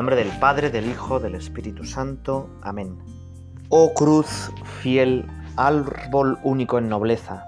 nombre 0.00 0.16
del 0.16 0.30
Padre, 0.38 0.70
del 0.70 0.86
Hijo, 0.86 1.20
del 1.20 1.34
Espíritu 1.34 1.84
Santo. 1.84 2.48
Amén. 2.62 2.96
Oh 3.68 3.92
cruz 3.92 4.50
fiel, 4.80 5.26
árbol 5.56 6.38
único 6.42 6.78
en 6.78 6.88
nobleza, 6.88 7.44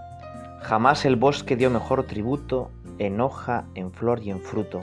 jamás 0.60 1.06
el 1.06 1.16
bosque 1.16 1.56
dio 1.56 1.70
mejor 1.70 2.04
tributo 2.04 2.70
en 2.98 3.22
hoja, 3.22 3.64
en 3.74 3.90
flor 3.90 4.22
y 4.22 4.28
en 4.28 4.42
fruto. 4.42 4.82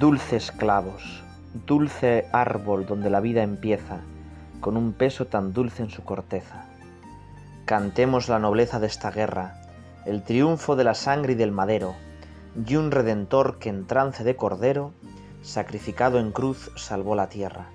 Dulces 0.00 0.50
clavos, 0.50 1.22
dulce 1.66 2.24
árbol 2.32 2.86
donde 2.86 3.10
la 3.10 3.20
vida 3.20 3.42
empieza, 3.42 4.00
con 4.62 4.78
un 4.78 4.94
peso 4.94 5.26
tan 5.26 5.52
dulce 5.52 5.82
en 5.82 5.90
su 5.90 6.02
corteza. 6.04 6.64
Cantemos 7.66 8.30
la 8.30 8.38
nobleza 8.38 8.80
de 8.80 8.86
esta 8.86 9.10
guerra, 9.10 9.60
el 10.06 10.22
triunfo 10.22 10.74
de 10.74 10.84
la 10.84 10.94
sangre 10.94 11.34
y 11.34 11.36
del 11.36 11.52
madero, 11.52 11.94
y 12.66 12.76
un 12.76 12.90
redentor 12.90 13.58
que 13.58 13.68
en 13.68 13.86
trance 13.86 14.24
de 14.24 14.36
cordero, 14.36 14.94
sacrificado 15.42 16.18
en 16.18 16.32
cruz, 16.32 16.70
salvó 16.76 17.14
la 17.14 17.28
tierra. 17.28 17.68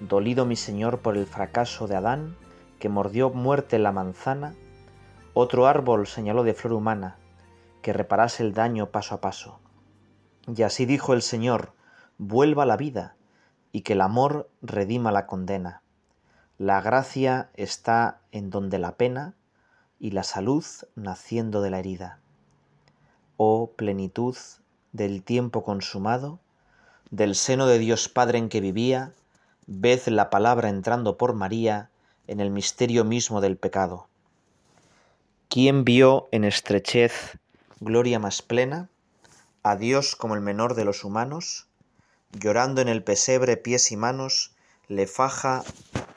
Dolido 0.00 0.46
mi 0.46 0.56
Señor 0.56 1.00
por 1.00 1.16
el 1.16 1.26
fracaso 1.26 1.86
de 1.86 1.96
Adán, 1.96 2.36
que 2.78 2.88
mordió 2.88 3.30
muerte 3.30 3.78
la 3.78 3.92
manzana, 3.92 4.54
otro 5.34 5.66
árbol 5.66 6.06
señaló 6.06 6.42
de 6.42 6.54
flor 6.54 6.72
humana, 6.72 7.18
que 7.82 7.92
reparase 7.92 8.42
el 8.42 8.54
daño 8.54 8.90
paso 8.90 9.14
a 9.14 9.20
paso. 9.20 9.60
Y 10.46 10.62
así 10.62 10.86
dijo 10.86 11.12
el 11.12 11.22
Señor, 11.22 11.74
vuelva 12.18 12.66
la 12.66 12.76
vida, 12.76 13.14
y 13.72 13.82
que 13.82 13.92
el 13.92 14.00
amor 14.00 14.50
redima 14.62 15.12
la 15.12 15.26
condena. 15.26 15.82
La 16.58 16.80
gracia 16.80 17.50
está 17.54 18.20
en 18.32 18.50
donde 18.50 18.78
la 18.78 18.96
pena, 18.96 19.34
y 19.98 20.12
la 20.12 20.22
salud 20.24 20.64
naciendo 20.94 21.60
de 21.60 21.70
la 21.70 21.78
herida. 21.78 22.20
Oh 23.36 23.72
plenitud 23.76 24.36
del 24.92 25.22
tiempo 25.22 25.62
consumado, 25.62 26.40
del 27.10 27.34
seno 27.34 27.66
de 27.66 27.78
Dios 27.78 28.08
Padre 28.08 28.38
en 28.38 28.48
que 28.48 28.60
vivía, 28.60 29.12
ved 29.66 30.00
la 30.06 30.30
palabra 30.30 30.68
entrando 30.68 31.16
por 31.16 31.34
María 31.34 31.90
en 32.26 32.40
el 32.40 32.50
misterio 32.50 33.04
mismo 33.04 33.40
del 33.40 33.56
pecado. 33.56 34.08
¿Quién 35.48 35.84
vio 35.84 36.28
en 36.30 36.44
estrechez 36.44 37.38
gloria 37.80 38.18
más 38.20 38.42
plena? 38.42 38.88
A 39.62 39.76
Dios 39.76 40.14
como 40.14 40.34
el 40.34 40.40
menor 40.40 40.74
de 40.74 40.84
los 40.84 41.02
humanos, 41.02 41.66
llorando 42.32 42.80
en 42.80 42.88
el 42.88 43.02
pesebre 43.02 43.56
pies 43.56 43.90
y 43.90 43.96
manos, 43.96 44.54
le 44.86 45.06
faja 45.06 45.64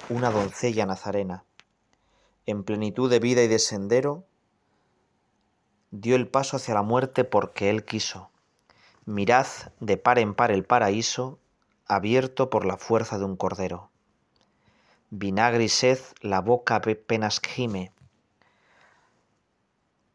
una 0.10 0.30
doncella 0.30 0.86
nazarena. 0.86 1.44
En 2.46 2.64
plenitud 2.64 3.10
de 3.10 3.20
vida 3.20 3.42
y 3.42 3.48
de 3.48 3.60
sendero, 3.60 4.26
dio 5.90 6.16
el 6.16 6.28
paso 6.28 6.58
hacia 6.58 6.74
la 6.74 6.84
muerte 6.84 7.24
porque 7.24 7.70
él 7.70 7.86
quiso. 7.86 8.30
Mirad 9.06 9.48
de 9.80 9.98
par 9.98 10.18
en 10.18 10.34
par 10.34 10.52
el 10.52 10.64
paraíso, 10.64 11.38
abierto 11.88 12.50
por 12.50 12.66
la 12.66 12.78
fuerza 12.78 13.18
de 13.18 13.26
un 13.26 13.36
cordero. 13.36 13.90
Vinagre 15.10 15.66
y 15.66 15.70
sed 15.70 16.00
la 16.22 16.40
boca 16.40 16.76
apenas 16.76 17.42
gime, 17.42 17.92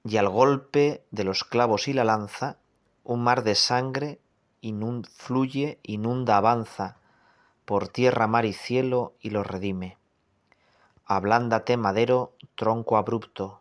y 0.04 0.16
al 0.16 0.28
golpe 0.30 1.04
de 1.10 1.24
los 1.24 1.44
clavos 1.44 1.86
y 1.86 1.92
la 1.92 2.04
lanza, 2.04 2.56
un 3.04 3.22
mar 3.22 3.42
de 3.42 3.54
sangre 3.54 4.20
fluye, 5.16 5.78
inunda, 5.82 6.38
avanza, 6.38 6.96
por 7.66 7.88
tierra, 7.88 8.26
mar 8.26 8.46
y 8.46 8.54
cielo, 8.54 9.12
y 9.20 9.30
los 9.30 9.46
redime. 9.46 9.98
Ablándate, 11.04 11.76
madero, 11.76 12.32
tronco 12.54 12.96
abrupto, 12.96 13.60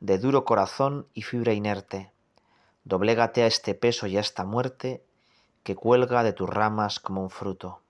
de 0.00 0.18
duro 0.18 0.46
corazón 0.46 1.06
y 1.12 1.22
fibra 1.22 1.52
inerte, 1.52 2.13
doblégate 2.84 3.42
a 3.42 3.46
este 3.46 3.74
peso 3.74 4.06
y 4.06 4.16
a 4.16 4.20
esta 4.20 4.44
muerte, 4.44 5.02
que 5.62 5.74
cuelga 5.74 6.22
de 6.22 6.32
tus 6.32 6.48
ramas 6.48 7.00
como 7.00 7.22
un 7.22 7.30
fruto. 7.30 7.80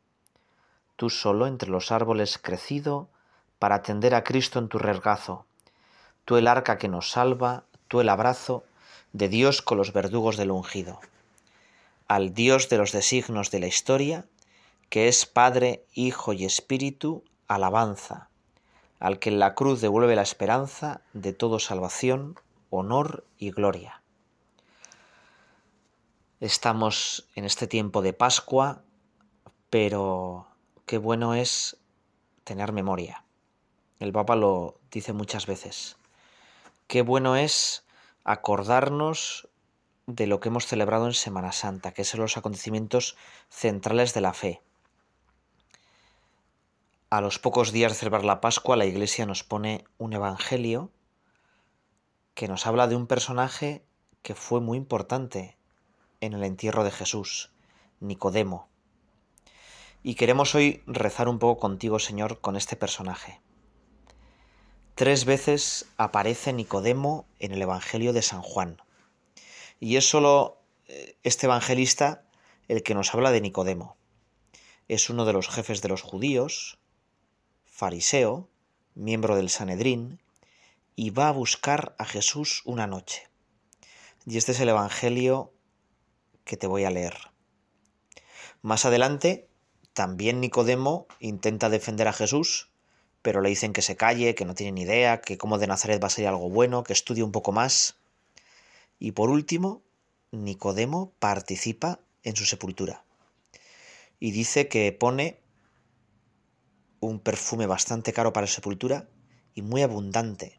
Tú 0.97 1.11
solo 1.11 1.47
entre 1.47 1.71
los 1.71 1.91
árboles 1.91 2.39
crecido, 2.39 3.09
para 3.59 3.77
atender 3.77 4.15
a 4.15 4.25
Cristo 4.25 4.59
en 4.59 4.69
tu 4.69 4.79
regazo, 4.79 5.47
tú 6.25 6.37
el 6.37 6.47
arca 6.47 6.79
que 6.79 6.89
nos 6.89 7.11
salva, 7.11 7.65
tú 7.89 8.01
el 8.01 8.09
abrazo 8.09 8.65
de 9.13 9.29
Dios 9.29 9.63
con 9.63 9.79
los 9.79 9.93
verdugos 9.93 10.37
del 10.37 10.51
ungido. 10.51 11.01
Al 12.07 12.35
Dios 12.35 12.69
de 12.69 12.79
los 12.79 12.93
designos 12.93 13.51
de 13.51 13.61
la 13.61 13.67
historia, 13.67 14.27
que 14.91 15.09
es 15.09 15.27
Padre, 15.27 15.85
Hijo 15.95 16.33
y 16.33 16.45
Espíritu, 16.45 17.25
alabanza, 17.49 18.29
al 19.01 19.19
que 19.19 19.31
en 19.31 19.39
la 19.39 19.55
cruz 19.55 19.81
devuelve 19.81 20.15
la 20.15 20.23
esperanza 20.23 21.01
de 21.13 21.33
todo 21.33 21.59
salvación, 21.59 22.37
honor 22.71 23.25
y 23.39 23.51
gloria. 23.51 24.04
Estamos 26.45 27.27
en 27.37 27.47
este 27.47 27.67
tiempo 27.67 28.03
de 28.03 28.13
Pascua, 28.13 28.83
pero 29.71 30.47
qué 30.85 30.99
bueno 30.99 31.33
es 31.33 31.79
tener 32.45 32.71
memoria. 32.73 33.25
El 33.99 34.13
Papa 34.13 34.37
lo 34.37 34.79
dice 34.91 35.15
muchas 35.15 35.47
veces. 35.47 35.97
Qué 36.87 37.01
bueno 37.01 37.35
es 37.35 37.87
acordarnos 38.25 39.49
de 40.07 40.27
lo 40.27 40.41
que 40.41 40.51
hemos 40.51 40.67
celebrado 40.67 41.07
en 41.07 41.15
Semana 41.15 41.51
Santa, 41.51 41.93
que 41.95 42.05
son 42.05 42.21
los 42.21 42.37
acontecimientos 42.37 43.17
centrales 43.49 44.13
de 44.13 44.21
la 44.21 44.35
fe. 44.35 44.61
A 47.09 47.23
los 47.23 47.39
pocos 47.39 47.73
días 47.73 47.93
de 47.93 47.99
celebrar 47.99 48.27
la 48.27 48.43
Pascua, 48.43 48.77
la 48.77 48.85
Iglesia 48.85 49.25
nos 49.25 49.45
pone 49.45 49.87
un 49.97 50.13
Evangelio 50.13 50.91
que 52.35 52.49
nos 52.49 52.67
habla 52.67 52.87
de 52.87 52.97
un 52.97 53.07
personaje 53.07 53.83
que 54.21 54.35
fue 54.35 54.61
muy 54.61 54.77
importante 54.77 55.57
en 56.25 56.33
el 56.33 56.45
entierro 56.45 56.85
de 56.85 56.91
Jesús, 56.91 57.51
Nicodemo. 58.01 58.69
Y 60.03 60.17
queremos 60.17 60.55
hoy 60.55 60.83
rezar 60.87 61.29
un 61.29 61.39
poco 61.39 61.61
contigo, 61.61 61.99
Señor, 61.99 62.41
con 62.41 62.57
este 62.57 62.77
personaje. 62.77 63.41
Tres 64.95 65.25
veces 65.25 65.87
aparece 65.97 66.53
Nicodemo 66.53 67.27
en 67.39 67.53
el 67.53 67.63
Evangelio 67.63 68.13
de 68.13 68.23
San 68.23 68.43
Juan. 68.43 68.83
Y 69.81 69.97
es 69.97 70.09
solo 70.09 70.61
eh, 70.87 71.17
este 71.23 71.47
evangelista 71.47 72.29
el 72.69 72.83
que 72.83 72.95
nos 72.95 73.15
habla 73.15 73.31
de 73.31 73.41
Nicodemo. 73.41 73.97
Es 74.89 75.09
uno 75.09 75.25
de 75.25 75.33
los 75.33 75.49
jefes 75.49 75.81
de 75.81 75.89
los 75.89 76.03
judíos, 76.03 76.79
fariseo, 77.65 78.51
miembro 78.95 79.37
del 79.37 79.49
Sanedrín, 79.49 80.21
y 80.95 81.11
va 81.11 81.29
a 81.29 81.33
buscar 81.33 81.97
a 81.99 82.05
Jesús 82.05 82.63
una 82.67 82.87
noche. 82.87 83.29
Y 84.27 84.37
este 84.37 84.53
es 84.53 84.61
el 84.61 84.69
Evangelio 84.69 85.54
que 86.45 86.57
te 86.57 86.67
voy 86.67 86.85
a 86.85 86.91
leer. 86.91 87.15
Más 88.63 88.85
adelante, 88.85 89.49
también 89.93 90.41
Nicodemo 90.41 91.07
intenta 91.21 91.69
defender 91.69 92.09
a 92.09 92.13
Jesús, 92.13 92.71
pero 93.23 93.41
le 93.41 93.49
dicen 93.49 93.73
que 93.73 93.83
se 93.83 93.97
calle, 93.97 94.35
que 94.35 94.45
no 94.45 94.55
tiene 94.55 94.73
ni 94.73 94.83
idea, 94.83 95.21
que 95.21 95.39
como 95.39 95.59
de 95.59 95.67
Nazaret 95.67 96.03
va 96.03 96.09
a 96.09 96.11
ser 96.11 96.27
algo 96.27 96.51
bueno, 96.51 96.85
que 96.85 96.93
estudie 96.93 97.23
un 97.23 97.33
poco 97.33 97.53
más. 97.53 97.97
Y 98.99 99.13
por 99.13 99.31
último, 99.31 99.83
Nicodemo 100.31 101.13
participa 101.19 102.01
en 102.23 102.37
su 102.37 102.45
sepultura. 102.45 103.05
Y 104.21 104.33
dice 104.33 104.69
que 104.69 104.93
pone 104.93 105.41
un 107.01 107.21
perfume 107.21 107.67
bastante 107.67 108.13
caro 108.13 108.33
para 108.33 108.47
la 108.47 108.53
sepultura 108.53 109.09
y 109.55 109.63
muy 109.63 109.83
abundante. 109.83 110.59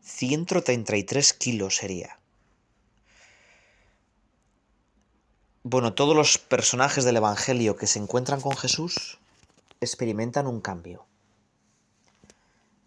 133 0.00 1.32
kilos 1.34 1.76
sería. 1.76 2.21
Bueno, 5.64 5.94
todos 5.94 6.16
los 6.16 6.38
personajes 6.38 7.04
del 7.04 7.18
Evangelio 7.18 7.76
que 7.76 7.86
se 7.86 8.00
encuentran 8.00 8.40
con 8.40 8.56
Jesús 8.56 9.20
experimentan 9.80 10.48
un 10.48 10.60
cambio. 10.60 11.06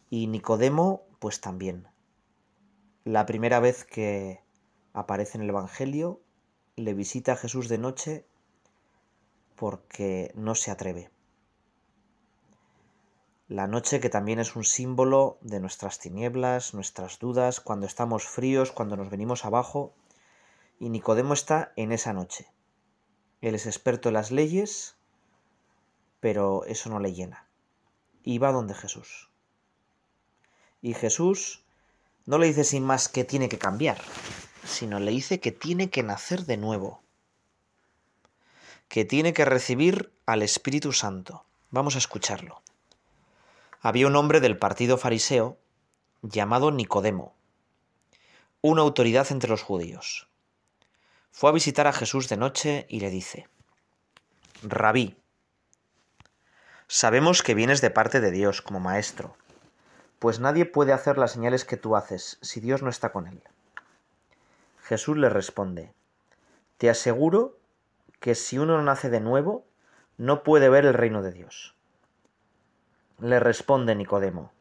Y 0.10 0.28
Nicodemo, 0.28 1.04
pues 1.20 1.40
también. 1.40 1.88
La 3.06 3.26
primera 3.26 3.62
vez 3.62 3.86
que 3.86 4.42
aparece 4.92 5.38
en 5.38 5.46
el 5.46 5.52
Evangelio, 5.52 6.20
le 6.76 6.94
visita 6.94 7.32
a 7.32 7.38
Jesús 7.38 7.70
de 7.70 7.78
noche 7.78 8.26
porque 9.56 10.34
no 10.36 10.54
se 10.54 10.70
atreve. 10.70 11.10
La 13.48 13.68
noche 13.68 14.02
que 14.02 14.10
también 14.10 14.40
es 14.40 14.58
un 14.58 14.66
símbolo 14.66 15.38
de 15.40 15.62
nuestras 15.62 15.98
tinieblas, 15.98 16.74
nuestras 16.74 17.20
dudas, 17.20 17.62
cuando 17.62 17.86
estamos 17.86 18.26
fríos, 18.26 18.74
cuando 18.74 18.98
nos 18.98 19.10
venimos 19.10 19.46
abajo, 19.46 19.94
y 20.78 20.90
Nicodemo 20.90 21.34
está 21.34 21.72
en 21.78 21.94
esa 21.94 22.12
noche. 22.12 22.54
Él 23.42 23.56
es 23.56 23.66
experto 23.66 24.10
en 24.10 24.14
las 24.14 24.32
leyes, 24.32 24.96
pero 26.20 26.66
eso 26.66 26.90
no 26.90 27.00
le 27.00 27.14
llena. 27.14 27.48
Y 28.24 28.40
va 28.40 28.52
donde 28.52 28.74
Jesús. 28.74 29.30
Y 30.82 30.94
Jesús 30.94 31.64
no 32.26 32.38
le 32.38 32.48
dice 32.48 32.64
sin 32.64 32.84
más 32.84 33.08
que 33.10 33.24
tiene 33.24 33.50
que 33.50 33.60
cambiar, 33.60 34.02
sino 34.66 35.00
le 35.00 35.12
dice 35.12 35.40
que 35.40 35.52
tiene 35.52 35.90
que 35.90 36.04
nacer 36.04 36.46
de 36.46 36.58
nuevo, 36.58 37.02
que 38.88 39.06
tiene 39.06 39.34
que 39.34 39.46
recibir 39.46 40.12
al 40.26 40.42
Espíritu 40.42 40.92
Santo. 40.92 41.46
Vamos 41.70 41.96
a 41.96 42.00
escucharlo. 42.00 42.62
Había 43.82 44.08
un 44.08 44.16
hombre 44.16 44.40
del 44.40 44.58
partido 44.58 44.98
fariseo 44.98 45.58
llamado 46.24 46.72
Nicodemo, 46.72 47.36
una 48.62 48.82
autoridad 48.82 49.32
entre 49.32 49.50
los 49.50 49.62
judíos 49.62 50.28
fue 51.36 51.50
a 51.50 51.54
visitar 51.54 51.86
a 51.86 51.92
Jesús 51.92 52.30
de 52.30 52.38
noche 52.38 52.86
y 52.88 53.02
le 53.02 53.10
dice, 53.10 53.50
Rabí, 54.64 55.18
sabemos 56.88 57.44
que 57.44 57.54
vienes 57.54 57.82
de 57.82 57.90
parte 57.90 58.22
de 58.22 58.32
Dios 58.32 58.62
como 58.62 58.80
maestro, 58.80 59.36
pues 60.20 60.40
nadie 60.40 60.66
puede 60.66 60.94
hacer 60.94 61.18
las 61.18 61.34
señales 61.34 61.66
que 61.66 61.76
tú 61.76 61.98
haces 61.98 62.38
si 62.42 62.62
Dios 62.62 62.84
no 62.84 62.90
está 62.90 63.12
con 63.12 63.28
él. 63.28 63.44
Jesús 64.82 65.18
le 65.18 65.28
responde, 65.28 65.94
Te 66.78 66.90
aseguro 66.90 67.58
que 68.22 68.34
si 68.34 68.58
uno 68.58 68.78
no 68.78 68.84
nace 68.84 69.10
de 69.10 69.20
nuevo, 69.20 69.66
no 70.16 70.42
puede 70.42 70.70
ver 70.70 70.86
el 70.86 70.94
reino 70.94 71.22
de 71.22 71.34
Dios. 71.34 71.76
Le 73.20 73.42
responde 73.42 73.94
Nicodemo, 73.94 74.54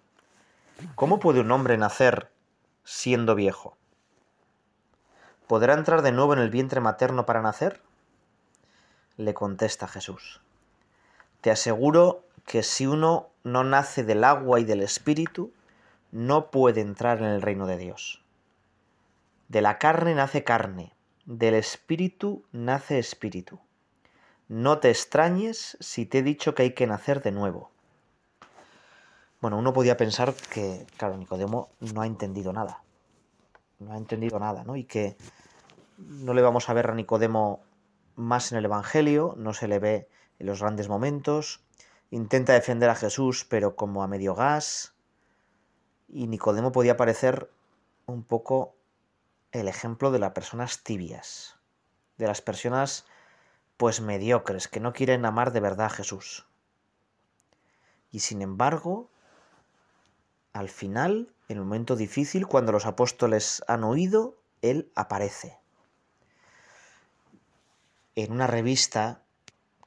¿cómo 0.97 1.21
puede 1.21 1.39
un 1.39 1.53
hombre 1.53 1.79
nacer 1.79 2.33
siendo 2.83 3.37
viejo? 3.37 3.77
¿Podrá 5.47 5.75
entrar 5.75 6.01
de 6.01 6.11
nuevo 6.11 6.33
en 6.33 6.39
el 6.39 6.49
vientre 6.49 6.81
materno 6.81 7.27
para 7.27 7.43
nacer? 7.43 7.83
Le 9.19 9.35
contesta 9.35 9.87
Jesús, 9.87 10.41
Te 11.43 11.51
aseguro 11.51 12.23
que 12.47 12.63
si 12.63 12.87
uno 12.87 13.29
no 13.43 13.63
nace 13.63 14.05
del 14.05 14.25
agua 14.25 14.59
y 14.61 14.65
del 14.65 14.81
espíritu, 14.81 15.53
no 16.13 16.51
puede 16.51 16.81
entrar 16.81 17.19
en 17.19 17.27
el 17.27 17.43
reino 17.43 17.67
de 17.67 17.77
Dios. 17.77 18.23
De 19.49 19.61
la 19.61 19.79
carne 19.79 20.15
nace 20.15 20.45
carne, 20.45 20.93
del 21.27 21.55
espíritu 21.55 22.45
nace 22.53 22.99
espíritu. 22.99 23.61
No 24.49 24.79
te 24.79 24.89
extrañes 24.89 25.77
si 25.81 26.07
te 26.07 26.19
he 26.19 26.23
dicho 26.23 26.55
que 26.55 26.63
hay 26.63 26.73
que 26.73 26.87
nacer 26.87 27.23
de 27.23 27.33
nuevo. 27.33 27.71
Bueno, 29.43 29.59
uno 29.59 29.75
podía 29.75 29.99
pensar 29.99 30.33
que, 30.51 30.87
claro, 30.97 31.19
Nicodemo 31.19 31.69
no 31.81 32.01
ha 32.01 32.07
entendido 32.07 32.55
nada. 32.55 32.84
No 33.79 33.93
ha 33.93 33.97
entendido 33.97 34.39
nada, 34.39 34.65
¿no? 34.65 34.77
Y 34.77 34.85
que 34.85 35.17
no 35.99 36.35
le 36.35 36.43
vamos 36.43 36.69
a 36.69 36.75
ver 36.75 36.91
a 36.91 36.95
Nicodemo 36.95 37.61
más 38.17 38.53
en 38.53 38.59
el 38.59 38.65
Evangelio, 38.65 39.35
no 39.37 39.53
se 39.55 39.69
le 39.69 39.79
ve 39.79 40.09
en 40.39 40.47
los 40.47 40.61
grandes 40.61 40.89
momentos. 40.89 41.65
Intenta 42.11 42.53
defender 42.53 42.91
a 42.91 42.95
Jesús, 42.95 43.45
pero 43.45 43.77
como 43.77 44.03
a 44.03 44.09
medio 44.09 44.35
gas. 44.35 44.95
Y 46.09 46.27
Nicodemo 46.27 46.73
podía 46.73 46.97
parecer 46.97 47.51
un 48.07 48.23
poco 48.23 48.77
el 49.53 49.69
ejemplo 49.69 50.11
de 50.11 50.19
las 50.19 50.33
personas 50.33 50.83
tibias, 50.83 51.59
de 52.19 52.27
las 52.27 52.41
personas 52.41 53.07
pues 53.77 54.01
mediocres, 54.01 54.69
que 54.69 54.81
no 54.81 54.93
quieren 54.93 55.25
amar 55.25 55.53
de 55.53 55.61
verdad 55.61 55.87
a 55.87 55.91
Jesús. 55.91 56.47
Y 58.13 58.21
sin 58.21 58.43
embargo, 58.43 59.11
al 60.53 60.69
final, 60.69 61.34
en 61.49 61.59
el 61.59 61.65
momento 61.65 61.97
difícil, 61.97 62.47
cuando 62.47 62.73
los 62.73 62.87
apóstoles 62.87 63.63
han 63.69 63.85
oído, 63.85 64.37
Él 64.63 64.91
aparece. 64.95 65.59
En 68.17 68.33
una 68.33 68.47
revista 68.47 69.21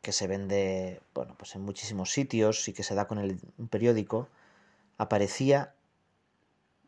que 0.01 0.11
se 0.11 0.27
vende 0.27 1.01
bueno, 1.17 1.33
pues 1.35 1.55
en 1.55 1.63
muchísimos 1.63 2.11
sitios 2.11 2.67
y 2.67 2.73
que 2.73 2.83
se 2.83 2.93
da 2.93 3.07
con 3.07 3.17
el, 3.17 3.39
periódico, 3.71 4.29
aparecía 4.99 5.73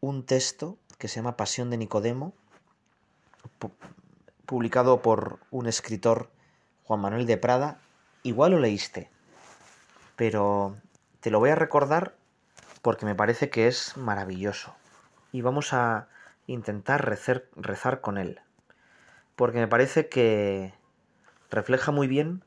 un 0.01 0.24
texto 0.24 0.77
que 1.00 1.07
se 1.07 1.15
llama 1.15 1.36
Pasión 1.36 1.72
de 1.72 1.77
Nicodemo, 1.77 2.33
publicado 4.45 5.01
por 5.01 5.39
un 5.50 5.65
escritor, 5.65 6.30
Juan 6.83 7.00
Manuel 7.00 7.25
de 7.25 7.38
Prada, 7.38 7.81
igual 8.22 8.51
lo 8.51 8.60
leíste, 8.60 9.10
pero 10.15 10.77
te 11.19 11.31
lo 11.31 11.39
voy 11.39 11.50
a 11.50 11.56
recordar 11.56 12.19
porque 12.81 13.05
me 13.05 13.15
parece 13.15 13.49
que 13.49 13.67
es 13.67 13.97
maravilloso. 13.97 14.75
Y 15.31 15.41
vamos 15.41 15.73
a 15.73 16.07
intentar 16.47 17.05
rezar, 17.05 17.45
rezar 17.55 18.01
con 18.01 18.17
él, 18.17 18.39
porque 19.35 19.59
me 19.59 19.67
parece 19.67 20.09
que 20.09 20.73
refleja 21.49 21.91
muy 21.91 22.07
bien 22.07 22.43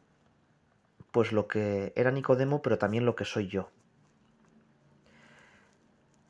pues 1.12 1.30
lo 1.30 1.46
que 1.46 1.92
era 1.94 2.10
Nicodemo, 2.10 2.62
pero 2.62 2.78
también 2.78 3.04
lo 3.04 3.14
que 3.14 3.24
soy 3.24 3.46
yo. 3.46 3.70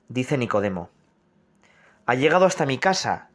Dice 0.08 0.37
Nicodemo, 0.37 0.90
ha 2.04 2.14
llegado 2.14 2.44
hasta 2.44 2.66
mi 2.66 2.78
casa 2.78 3.31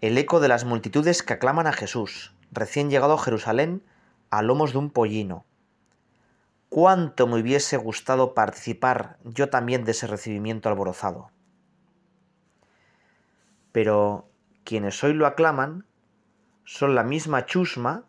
el 0.00 0.18
eco 0.18 0.40
de 0.40 0.48
las 0.48 0.64
multitudes 0.64 1.22
que 1.22 1.34
aclaman 1.34 1.66
a 1.66 1.72
Jesús, 1.72 2.34
recién 2.50 2.90
llegado 2.90 3.14
a 3.14 3.18
Jerusalén, 3.18 3.82
a 4.30 4.42
lomos 4.42 4.72
de 4.72 4.78
un 4.78 4.90
pollino. 4.90 5.44
Cuánto 6.76 7.26
me 7.26 7.40
hubiese 7.40 7.78
gustado 7.78 8.34
participar 8.34 9.16
yo 9.24 9.48
también 9.48 9.86
de 9.86 9.92
ese 9.92 10.06
recibimiento 10.06 10.68
alborozado. 10.68 11.30
Pero 13.72 14.28
quienes 14.62 15.02
hoy 15.02 15.14
lo 15.14 15.26
aclaman 15.26 15.86
son 16.66 16.94
la 16.94 17.02
misma 17.02 17.46
chusma 17.46 18.04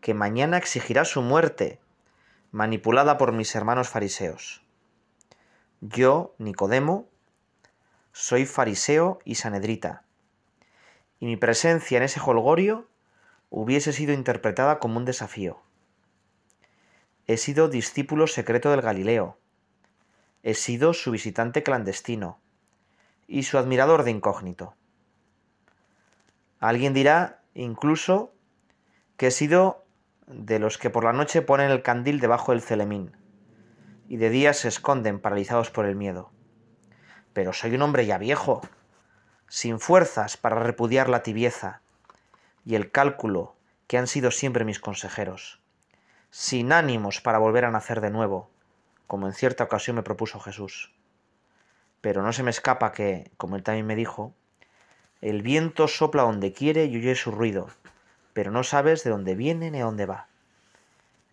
que 0.00 0.12
mañana 0.12 0.56
exigirá 0.56 1.04
su 1.04 1.22
muerte, 1.22 1.78
manipulada 2.50 3.16
por 3.16 3.30
mis 3.30 3.54
hermanos 3.54 3.90
fariseos. 3.90 4.64
Yo, 5.80 6.34
Nicodemo, 6.38 7.08
soy 8.10 8.44
fariseo 8.44 9.20
y 9.24 9.36
sanedrita 9.36 10.02
y 11.20 11.26
mi 11.26 11.36
presencia 11.36 11.98
en 11.98 12.02
ese 12.02 12.18
holgorio 12.18 12.88
hubiese 13.50 13.92
sido 13.92 14.12
interpretada 14.12 14.80
como 14.80 14.98
un 14.98 15.04
desafío. 15.04 15.62
He 17.30 17.36
sido 17.36 17.68
discípulo 17.68 18.26
secreto 18.26 18.72
del 18.72 18.80
Galileo, 18.80 19.38
he 20.42 20.54
sido 20.54 20.92
su 20.92 21.12
visitante 21.12 21.62
clandestino 21.62 22.40
y 23.28 23.44
su 23.44 23.56
admirador 23.56 24.02
de 24.02 24.10
incógnito. 24.10 24.74
Alguien 26.58 26.92
dirá 26.92 27.40
incluso 27.54 28.32
que 29.16 29.28
he 29.28 29.30
sido 29.30 29.84
de 30.26 30.58
los 30.58 30.76
que 30.76 30.90
por 30.90 31.04
la 31.04 31.12
noche 31.12 31.40
ponen 31.40 31.70
el 31.70 31.82
candil 31.82 32.18
debajo 32.18 32.50
del 32.50 32.62
celemín 32.62 33.16
y 34.08 34.16
de 34.16 34.28
día 34.28 34.52
se 34.52 34.66
esconden 34.66 35.20
paralizados 35.20 35.70
por 35.70 35.86
el 35.86 35.94
miedo. 35.94 36.32
Pero 37.32 37.52
soy 37.52 37.76
un 37.76 37.82
hombre 37.82 38.06
ya 38.06 38.18
viejo, 38.18 38.60
sin 39.46 39.78
fuerzas 39.78 40.36
para 40.36 40.58
repudiar 40.58 41.08
la 41.08 41.22
tibieza 41.22 41.80
y 42.64 42.74
el 42.74 42.90
cálculo 42.90 43.54
que 43.86 43.98
han 43.98 44.08
sido 44.08 44.32
siempre 44.32 44.64
mis 44.64 44.80
consejeros, 44.80 45.60
sin 46.30 46.72
ánimos 46.72 47.20
para 47.20 47.38
volver 47.38 47.64
a 47.64 47.70
nacer 47.70 48.00
de 48.00 48.10
nuevo, 48.10 48.50
como 49.06 49.26
en 49.26 49.32
cierta 49.32 49.64
ocasión 49.64 49.96
me 49.96 50.02
propuso 50.02 50.40
Jesús. 50.40 50.92
Pero 52.00 52.22
no 52.22 52.32
se 52.32 52.42
me 52.42 52.50
escapa 52.50 52.92
que, 52.92 53.30
como 53.36 53.56
él 53.56 53.62
también 53.62 53.86
me 53.86 53.96
dijo, 53.96 54.32
el 55.20 55.42
viento 55.42 55.88
sopla 55.88 56.22
donde 56.22 56.52
quiere 56.52 56.86
y 56.86 56.96
oye 56.96 57.14
su 57.14 57.30
ruido, 57.30 57.68
pero 58.32 58.50
no 58.50 58.62
sabes 58.62 59.04
de 59.04 59.10
dónde 59.10 59.34
viene 59.34 59.70
ni 59.70 59.80
a 59.80 59.84
dónde 59.84 60.06
va. 60.06 60.28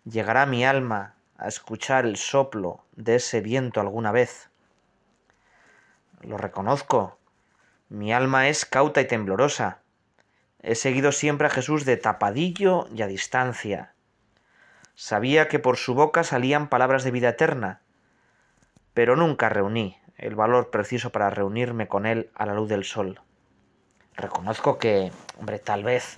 ¿Llegará 0.04 0.44
mi 0.46 0.64
alma 0.64 1.14
a 1.38 1.48
escuchar 1.48 2.04
el 2.04 2.16
soplo 2.16 2.84
de 2.96 3.16
ese 3.16 3.40
viento 3.40 3.80
alguna 3.80 4.12
vez? 4.12 4.50
Lo 6.20 6.36
reconozco, 6.36 7.18
mi 7.88 8.12
alma 8.12 8.48
es 8.48 8.66
cauta 8.66 9.00
y 9.00 9.06
temblorosa. 9.06 9.80
He 10.60 10.74
seguido 10.74 11.12
siempre 11.12 11.46
a 11.46 11.50
Jesús 11.50 11.84
de 11.84 11.96
tapadillo 11.96 12.88
y 12.92 13.02
a 13.02 13.06
distancia. 13.06 13.94
Sabía 15.00 15.46
que 15.46 15.60
por 15.60 15.76
su 15.76 15.94
boca 15.94 16.24
salían 16.24 16.68
palabras 16.68 17.04
de 17.04 17.12
vida 17.12 17.28
eterna, 17.28 17.82
pero 18.94 19.14
nunca 19.14 19.48
reuní 19.48 19.96
el 20.16 20.34
valor 20.34 20.70
preciso 20.70 21.12
para 21.12 21.30
reunirme 21.30 21.86
con 21.86 22.04
él 22.04 22.32
a 22.34 22.46
la 22.46 22.54
luz 22.54 22.68
del 22.68 22.82
sol. 22.82 23.20
Reconozco 24.16 24.78
que, 24.78 25.12
hombre, 25.38 25.60
tal 25.60 25.84
vez, 25.84 26.16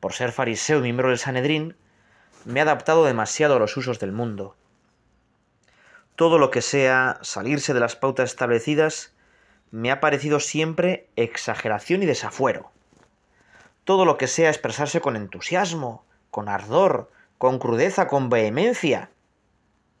por 0.00 0.12
ser 0.12 0.32
fariseo 0.32 0.80
y 0.80 0.82
miembro 0.82 1.08
del 1.08 1.16
Sanedrín, 1.16 1.78
me 2.44 2.60
he 2.60 2.62
adaptado 2.62 3.06
demasiado 3.06 3.56
a 3.56 3.58
los 3.58 3.74
usos 3.78 3.98
del 3.98 4.12
mundo. 4.12 4.54
Todo 6.14 6.36
lo 6.36 6.50
que 6.50 6.60
sea 6.60 7.18
salirse 7.22 7.72
de 7.72 7.80
las 7.80 7.96
pautas 7.96 8.28
establecidas 8.28 9.14
me 9.70 9.90
ha 9.90 9.98
parecido 9.98 10.40
siempre 10.40 11.08
exageración 11.16 12.02
y 12.02 12.06
desafuero. 12.06 12.70
Todo 13.84 14.04
lo 14.04 14.18
que 14.18 14.26
sea 14.26 14.50
expresarse 14.50 15.00
con 15.00 15.16
entusiasmo, 15.16 16.04
con 16.30 16.50
ardor, 16.50 17.10
con 17.40 17.58
crudeza, 17.58 18.06
con 18.06 18.28
vehemencia, 18.28 19.08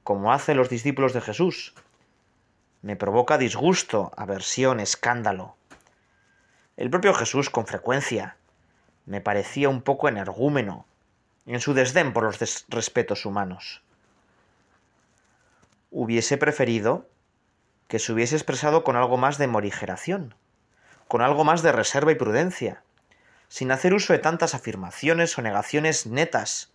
como 0.04 0.30
hacen 0.30 0.58
los 0.58 0.68
discípulos 0.68 1.14
de 1.14 1.22
Jesús, 1.22 1.72
me 2.82 2.96
provoca 2.96 3.38
disgusto, 3.38 4.12
aversión, 4.14 4.78
escándalo. 4.78 5.56
El 6.76 6.90
propio 6.90 7.14
Jesús, 7.14 7.48
con 7.48 7.66
frecuencia, 7.66 8.36
me 9.06 9.22
parecía 9.22 9.70
un 9.70 9.80
poco 9.80 10.06
energúmeno 10.06 10.84
en 11.46 11.60
su 11.60 11.72
desdén 11.72 12.12
por 12.12 12.24
los 12.24 12.66
respetos 12.68 13.24
humanos. 13.24 13.80
Hubiese 15.90 16.36
preferido 16.36 17.08
que 17.88 18.00
se 18.00 18.12
hubiese 18.12 18.36
expresado 18.36 18.84
con 18.84 18.96
algo 18.96 19.16
más 19.16 19.38
de 19.38 19.46
morigeración, 19.46 20.34
con 21.08 21.22
algo 21.22 21.44
más 21.44 21.62
de 21.62 21.72
reserva 21.72 22.12
y 22.12 22.16
prudencia, 22.16 22.82
sin 23.48 23.72
hacer 23.72 23.94
uso 23.94 24.12
de 24.12 24.18
tantas 24.18 24.54
afirmaciones 24.54 25.38
o 25.38 25.40
negaciones 25.40 26.04
netas 26.04 26.70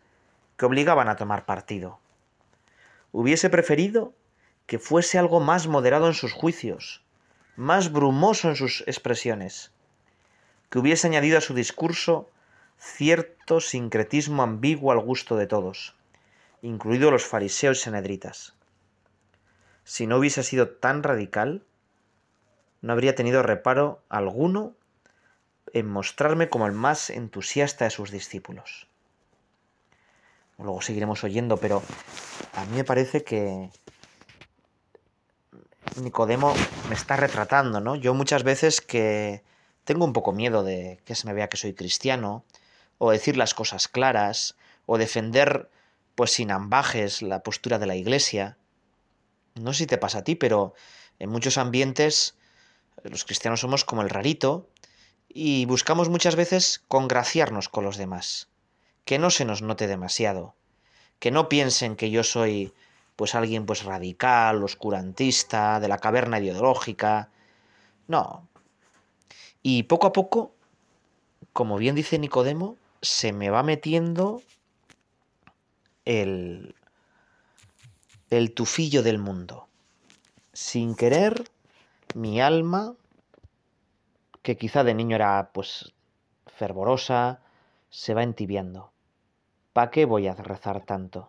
que 0.58 0.66
obligaban 0.66 1.10
a 1.10 1.16
tomar 1.16 1.46
partido. 1.46 2.00
Hubiese 3.12 3.50
preferido 3.50 4.14
que 4.66 4.80
fuese 4.80 5.18
algo 5.18 5.40
más 5.40 5.68
moderado 5.68 6.08
en 6.08 6.14
sus 6.14 6.34
juicios, 6.34 7.04
más 7.56 7.92
brumoso 7.92 8.50
en 8.50 8.56
sus 8.56 8.84
expresiones, 8.88 9.72
que 10.70 10.80
hubiese 10.80 11.08
añadido 11.08 11.38
a 11.38 11.42
su 11.42 11.54
discurso 11.54 12.30
cierto 12.78 13.62
sincretismo 13.62 14.44
ambiguo 14.44 14.92
al 14.92 15.00
gusto 15.00 15.38
de 15.38 15.48
todos, 15.48 15.96
incluidos 16.62 17.12
los 17.12 17.26
fariseos 17.26 17.80
y 17.80 17.84
senedritas. 17.84 18.56
Si 19.84 20.08
no 20.08 20.18
hubiese 20.18 20.44
sido 20.44 20.70
tan 20.70 21.04
radical, 21.04 21.64
no 22.82 22.94
habría 22.94 23.16
tenido 23.16 23.44
reparo 23.44 24.04
alguno 24.10 24.76
en 25.74 25.88
mostrarme 25.88 26.50
como 26.50 26.68
el 26.68 26.74
más 26.74 27.10
entusiasta 27.10 27.86
de 27.86 27.92
sus 27.92 28.12
discípulos. 28.12 28.88
Luego 30.58 30.82
seguiremos 30.82 31.24
oyendo, 31.24 31.58
pero 31.58 31.82
a 32.54 32.66
mí 32.66 32.78
me 32.78 32.84
parece 32.84 33.24
que 33.24 33.70
Nicodemo 36.02 36.54
me 36.90 36.96
está 36.96 37.16
retratando, 37.16 37.82
¿no? 37.82 37.96
Yo 37.96 38.14
muchas 38.14 38.44
veces 38.44 38.82
que 38.82 39.44
tengo 39.84 40.06
un 40.06 40.14
poco 40.14 40.32
miedo 40.32 40.64
de 40.64 41.00
que 41.06 41.16
se 41.16 41.28
me 41.28 41.34
vea 41.34 41.50
que 41.50 41.58
soy 41.58 41.74
cristiano, 41.74 42.44
o 42.98 43.12
decir 43.12 43.38
las 43.38 43.54
cosas 43.54 43.88
claras, 43.88 44.56
o 44.86 44.98
defender, 44.98 45.70
pues 46.16 46.32
sin 46.32 46.52
ambajes, 46.52 47.22
la 47.22 47.44
postura 47.44 47.80
de 47.80 47.86
la 47.86 47.96
iglesia. 47.96 48.58
No 49.56 49.74
sé 49.74 49.80
si 49.80 49.88
te 49.88 49.98
pasa 49.98 50.20
a 50.20 50.24
ti, 50.24 50.36
pero 50.36 50.74
en 51.20 51.30
muchos 51.30 51.58
ambientes 51.58 52.36
los 53.04 53.26
cristianos 53.26 53.60
somos 53.62 53.86
como 53.86 54.02
el 54.02 54.10
rarito 54.10 54.70
y 55.30 55.66
buscamos 55.66 56.10
muchas 56.10 56.36
veces 56.36 56.82
congraciarnos 56.88 57.70
con 57.70 57.84
los 57.84 57.98
demás, 57.98 58.48
que 59.06 59.20
no 59.20 59.30
se 59.30 59.46
nos 59.46 59.62
note 59.62 59.88
demasiado, 59.88 60.56
que 61.20 61.32
no 61.32 61.48
piensen 61.48 61.96
que 61.96 62.12
yo 62.12 62.24
soy 62.24 62.74
pues 63.16 63.34
alguien 63.36 63.66
pues 63.66 63.84
radical, 63.84 64.64
oscurantista, 64.64 65.80
de 65.80 65.88
la 65.88 66.00
caverna 66.00 66.40
ideológica. 66.40 67.30
No. 68.08 68.48
Y 69.64 69.84
poco 69.84 70.08
a 70.08 70.14
poco, 70.14 70.54
como 71.54 71.78
bien 71.78 71.96
dice 71.96 72.20
Nicodemo, 72.20 72.78
se 73.02 73.32
me 73.32 73.50
va 73.50 73.64
metiendo 73.64 74.42
el 76.04 76.76
el 78.30 78.54
tufillo 78.54 79.04
del 79.04 79.18
mundo. 79.18 79.68
Sin 80.52 80.96
querer, 80.96 81.50
mi 82.16 82.42
alma, 82.42 82.96
que 84.42 84.58
quizá 84.58 84.84
de 84.84 84.94
niño 84.94 85.16
era 85.16 85.52
pues 85.54 85.94
fervorosa, 86.48 87.42
se 87.90 88.14
va 88.14 88.24
entibiando. 88.24 88.92
¿Para 89.76 89.92
qué 89.92 90.06
voy 90.06 90.26
a 90.30 90.34
rezar 90.36 90.86
tanto? 90.86 91.28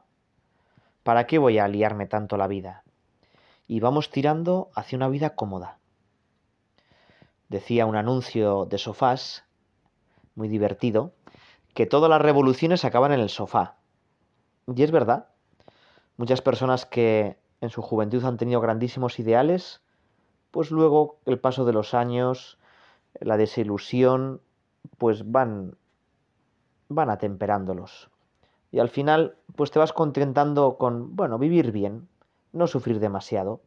¿Para 1.02 1.26
qué 1.26 1.36
voy 1.36 1.58
a 1.58 1.66
liarme 1.66 2.06
tanto 2.06 2.36
la 2.36 2.46
vida? 2.46 2.84
Y 3.66 3.80
vamos 3.80 4.12
tirando 4.12 4.70
hacia 4.76 4.94
una 4.94 5.08
vida 5.08 5.34
cómoda. 5.34 5.80
Decía 7.48 7.86
un 7.86 7.96
anuncio 7.96 8.64
de 8.66 8.78
sofás, 8.78 9.44
muy 10.36 10.46
divertido, 10.46 11.12
que 11.74 11.86
todas 11.86 12.08
las 12.08 12.22
revoluciones 12.22 12.84
acaban 12.84 13.10
en 13.10 13.18
el 13.18 13.30
sofá. 13.30 13.78
Y 14.72 14.80
es 14.80 14.92
verdad. 14.92 15.26
Muchas 16.16 16.40
personas 16.40 16.86
que 16.86 17.40
en 17.60 17.70
su 17.70 17.82
juventud 17.82 18.24
han 18.24 18.36
tenido 18.36 18.60
grandísimos 18.60 19.18
ideales, 19.18 19.82
pues 20.52 20.70
luego 20.70 21.18
el 21.26 21.40
paso 21.40 21.64
de 21.64 21.72
los 21.72 21.94
años, 21.94 22.58
la 23.18 23.38
desilusión, 23.38 24.40
pues 24.98 25.28
van 25.32 25.76
van 26.88 27.10
atemperándolos. 27.10 28.08
Y 28.76 28.78
al 28.78 28.90
final, 28.90 29.38
pues 29.56 29.70
te 29.70 29.78
vas 29.78 29.94
contentando 29.94 30.76
con, 30.76 31.16
bueno, 31.16 31.38
vivir 31.38 31.72
bien, 31.72 32.10
no 32.52 32.66
sufrir 32.66 33.00
demasiado. 33.00 33.62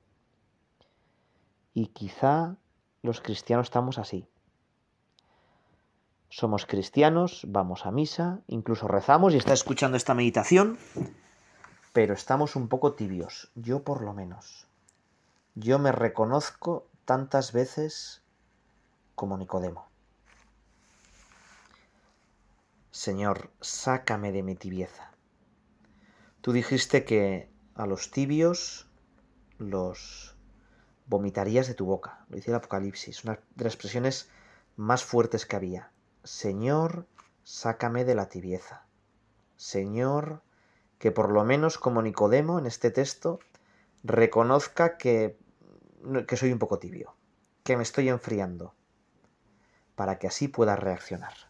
Y 1.73 1.87
quizá 1.87 2.57
los 3.01 3.19
cristianos 3.19 3.65
estamos 3.65 3.97
así. 3.97 4.27
Somos 6.29 6.67
cristianos, 6.67 7.43
vamos 7.47 7.87
a 7.87 7.91
misa, 7.91 8.41
incluso 8.45 8.87
rezamos 8.87 9.33
y 9.33 9.37
está 9.37 9.53
escuchando 9.53 9.97
esta 9.97 10.13
meditación, 10.13 10.77
pero 11.91 12.13
estamos 12.13 12.55
un 12.55 12.67
poco 12.67 12.93
tibios, 12.93 13.49
yo 13.55 13.81
por 13.81 14.03
lo 14.03 14.13
menos. 14.13 14.67
Yo 15.55 15.79
me 15.79 15.91
reconozco 15.91 16.85
tantas 17.05 17.51
veces 17.51 18.21
como 19.15 19.39
Nicodemo. 19.39 19.88
Señor, 22.91 23.51
sácame 23.61 24.31
de 24.31 24.41
mi 24.41 24.55
tibieza. 24.55 25.11
Tú 26.41 26.53
dijiste 26.53 27.05
que 27.05 27.47
a 27.75 27.85
los 27.85 28.09
tibios 28.09 28.89
los 29.59 30.35
vomitarías 31.05 31.67
de 31.67 31.75
tu 31.75 31.85
boca. 31.85 32.25
Lo 32.29 32.37
dice 32.37 32.49
el 32.49 32.55
Apocalipsis, 32.55 33.23
una 33.25 33.33
de 33.33 33.63
las 33.63 33.73
expresiones 33.73 34.31
más 34.75 35.03
fuertes 35.03 35.45
que 35.45 35.55
había. 35.55 35.91
Señor, 36.23 37.05
sácame 37.43 38.05
de 38.05 38.15
la 38.15 38.27
tibieza. 38.27 38.85
Señor, 39.55 40.41
que 40.97 41.11
por 41.11 41.31
lo 41.31 41.45
menos 41.45 41.77
como 41.77 42.01
Nicodemo 42.01 42.57
en 42.57 42.65
este 42.65 42.89
texto 42.89 43.39
reconozca 44.03 44.97
que, 44.97 45.37
que 46.27 46.37
soy 46.37 46.51
un 46.51 46.59
poco 46.59 46.79
tibio, 46.79 47.15
que 47.63 47.77
me 47.77 47.83
estoy 47.83 48.09
enfriando, 48.09 48.73
para 49.95 50.17
que 50.17 50.25
así 50.25 50.47
pueda 50.47 50.75
reaccionar. 50.75 51.48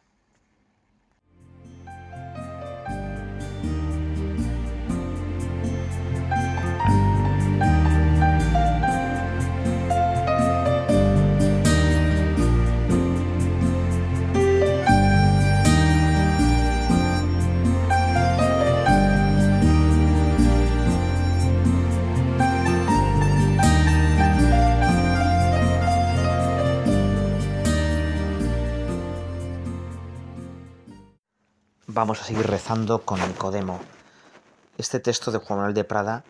Vamos 31.99 32.21
a 32.21 32.23
seguir 32.23 32.47
rezando 32.47 33.01
con 33.01 33.19
Nicodemo. 33.19 33.77
Este 34.77 35.01
texto 35.01 35.31
de 35.31 35.37
Juan 35.37 35.59
Manuel 35.59 35.73
de 35.73 35.83
Prada, 35.83 36.23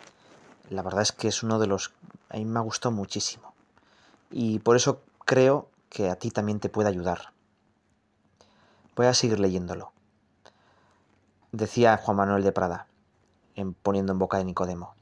la 0.71 0.81
verdad 0.81 1.03
es 1.03 1.11
que 1.11 1.27
es 1.27 1.43
uno 1.43 1.59
de 1.59 1.67
los... 1.67 1.93
A 2.29 2.37
mí 2.37 2.45
me 2.45 2.57
ha 2.57 2.63
gustado 2.63 2.91
muchísimo. 2.91 3.53
Y 4.31 4.57
por 4.57 4.75
eso 4.75 5.03
creo 5.25 5.69
que 5.89 6.09
a 6.09 6.15
ti 6.15 6.31
también 6.31 6.59
te 6.59 6.69
puede 6.69 6.89
ayudar. 6.89 7.33
Voy 8.95 9.05
a 9.05 9.13
seguir 9.13 9.39
leyéndolo. 9.39 9.91
Decía 11.51 11.97
Juan 11.97 12.17
Manuel 12.17 12.41
de 12.41 12.51
Prada, 12.51 12.87
en, 13.55 13.75
poniendo 13.75 14.11
en 14.11 14.17
boca 14.17 14.39
de 14.39 14.45
Nicodemo, 14.45 14.95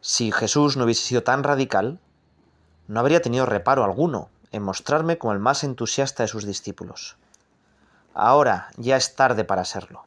si 0.00 0.30
Jesús 0.30 0.76
no 0.76 0.84
hubiese 0.84 1.02
sido 1.02 1.24
tan 1.24 1.42
radical, 1.42 1.98
no 2.86 3.00
habría 3.00 3.20
tenido 3.20 3.46
reparo 3.46 3.82
alguno 3.82 4.28
en 4.52 4.62
mostrarme 4.62 5.18
como 5.18 5.32
el 5.32 5.40
más 5.40 5.64
entusiasta 5.64 6.22
de 6.22 6.28
sus 6.28 6.46
discípulos. 6.46 7.16
Ahora 8.20 8.70
ya 8.76 8.96
es 8.96 9.14
tarde 9.14 9.44
para 9.44 9.64
serlo. 9.64 10.04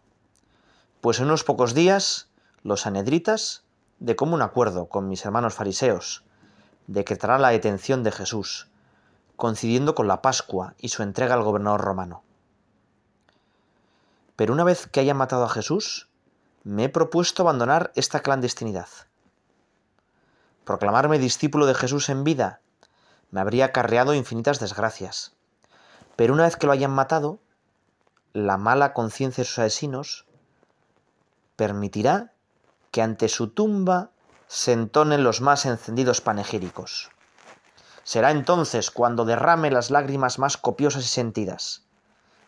Pues 0.99 1.19
en 1.19 1.27
unos 1.27 1.45
pocos 1.45 1.73
días, 1.73 2.27
los 2.61 2.85
anedritas, 2.85 3.63
de 3.99 4.17
común 4.17 4.41
acuerdo 4.41 4.87
con 4.87 5.07
mis 5.07 5.23
hermanos 5.23 5.53
fariseos, 5.53 6.25
decretarán 6.87 7.41
la 7.41 7.51
detención 7.51 8.03
de 8.03 8.11
Jesús, 8.11 8.67
coincidiendo 9.37 9.95
con 9.95 10.09
la 10.09 10.21
Pascua 10.21 10.75
y 10.77 10.89
su 10.89 11.03
entrega 11.03 11.35
al 11.35 11.43
gobernador 11.43 11.79
romano. 11.79 12.21
Pero 14.35 14.51
una 14.51 14.65
vez 14.65 14.87
que 14.87 14.99
haya 14.99 15.13
matado 15.13 15.45
a 15.45 15.49
Jesús, 15.49 16.09
me 16.65 16.83
he 16.83 16.89
propuesto 16.89 17.43
abandonar 17.43 17.93
esta 17.95 18.19
clandestinidad. 18.19 18.89
Proclamarme 20.65 21.17
discípulo 21.17 21.65
de 21.65 21.75
Jesús 21.75 22.09
en 22.09 22.25
vida 22.25 22.59
me 23.29 23.39
habría 23.39 23.67
acarreado 23.67 24.13
infinitas 24.13 24.59
desgracias. 24.59 25.31
Pero 26.17 26.33
una 26.33 26.43
vez 26.43 26.57
que 26.57 26.67
lo 26.67 26.73
hayan 26.73 26.91
matado, 26.91 27.39
la 28.33 28.57
mala 28.57 28.93
conciencia 28.93 29.43
de 29.43 29.47
sus 29.47 29.59
asesinos 29.59 30.25
permitirá 31.55 32.31
que 32.91 33.01
ante 33.01 33.29
su 33.29 33.49
tumba 33.49 34.11
se 34.47 34.73
entonen 34.73 35.23
los 35.23 35.41
más 35.41 35.65
encendidos 35.65 36.21
panegíricos. 36.21 37.09
Será 38.03 38.31
entonces 38.31 38.91
cuando 38.91 39.25
derrame 39.25 39.71
las 39.71 39.91
lágrimas 39.91 40.39
más 40.39 40.57
copiosas 40.57 41.05
y 41.05 41.07
sentidas. 41.07 41.83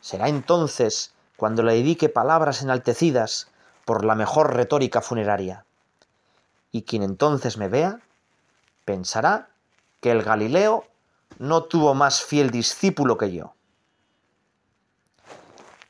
Será 0.01 0.27
entonces 0.27 1.13
cuando 1.37 1.63
le 1.63 1.73
dedique 1.73 2.09
palabras 2.09 2.61
enaltecidas 2.61 3.49
por 3.85 4.03
la 4.03 4.15
mejor 4.15 4.53
retórica 4.55 5.01
funeraria. 5.01 5.65
Y 6.71 6.83
quien 6.83 7.03
entonces 7.03 7.57
me 7.57 7.67
vea, 7.67 7.99
pensará 8.85 9.49
que 10.01 10.11
el 10.11 10.23
Galileo 10.23 10.85
no 11.39 11.63
tuvo 11.63 11.93
más 11.93 12.21
fiel 12.21 12.49
discípulo 12.49 13.17
que 13.17 13.31
yo. 13.31 13.53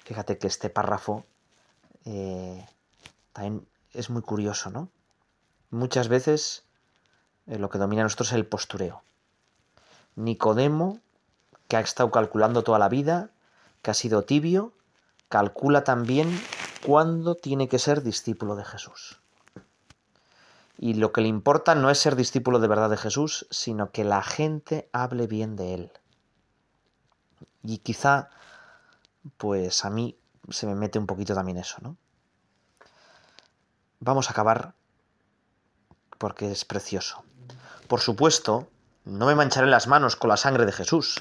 Fíjate 0.03 0.37
que 0.37 0.47
este 0.47 0.69
párrafo 0.69 1.25
eh, 2.05 2.65
también 3.31 3.65
es 3.93 4.09
muy 4.09 4.21
curioso, 4.21 4.69
¿no? 4.69 4.89
Muchas 5.69 6.07
veces 6.07 6.63
eh, 7.47 7.57
lo 7.57 7.69
que 7.69 7.77
domina 7.77 8.01
a 8.01 8.05
nosotros 8.05 8.29
es 8.29 8.35
el 8.35 8.45
postureo. 8.45 9.01
Nicodemo, 10.15 10.99
que 11.67 11.77
ha 11.77 11.79
estado 11.79 12.11
calculando 12.11 12.63
toda 12.63 12.79
la 12.79 12.89
vida, 12.89 13.31
que 13.81 13.91
ha 13.91 13.95
sido 13.95 14.23
tibio, 14.23 14.73
calcula 15.29 15.83
también 15.83 16.29
cuándo 16.85 17.35
tiene 17.35 17.67
que 17.67 17.79
ser 17.79 18.03
discípulo 18.03 18.55
de 18.55 18.65
Jesús. 18.65 19.19
Y 20.77 20.95
lo 20.95 21.11
que 21.11 21.21
le 21.21 21.27
importa 21.27 21.75
no 21.75 21.89
es 21.89 21.99
ser 21.99 22.15
discípulo 22.15 22.59
de 22.59 22.67
verdad 22.67 22.89
de 22.89 22.97
Jesús, 22.97 23.47
sino 23.49 23.91
que 23.91 24.03
la 24.03 24.21
gente 24.21 24.89
hable 24.91 25.27
bien 25.27 25.55
de 25.55 25.73
él. 25.73 25.91
Y 27.63 27.77
quizá, 27.77 28.29
pues 29.37 29.85
a 29.85 29.89
mí 29.89 30.17
se 30.49 30.67
me 30.67 30.75
mete 30.75 30.99
un 30.99 31.07
poquito 31.07 31.33
también 31.33 31.57
eso, 31.57 31.77
¿no? 31.81 31.97
Vamos 33.99 34.27
a 34.27 34.31
acabar 34.31 34.73
porque 36.17 36.51
es 36.51 36.65
precioso. 36.65 37.23
Por 37.87 37.99
supuesto, 37.99 38.67
no 39.05 39.25
me 39.25 39.35
mancharé 39.35 39.67
las 39.67 39.87
manos 39.87 40.15
con 40.15 40.29
la 40.29 40.37
sangre 40.37 40.65
de 40.65 40.71
Jesús. 40.71 41.19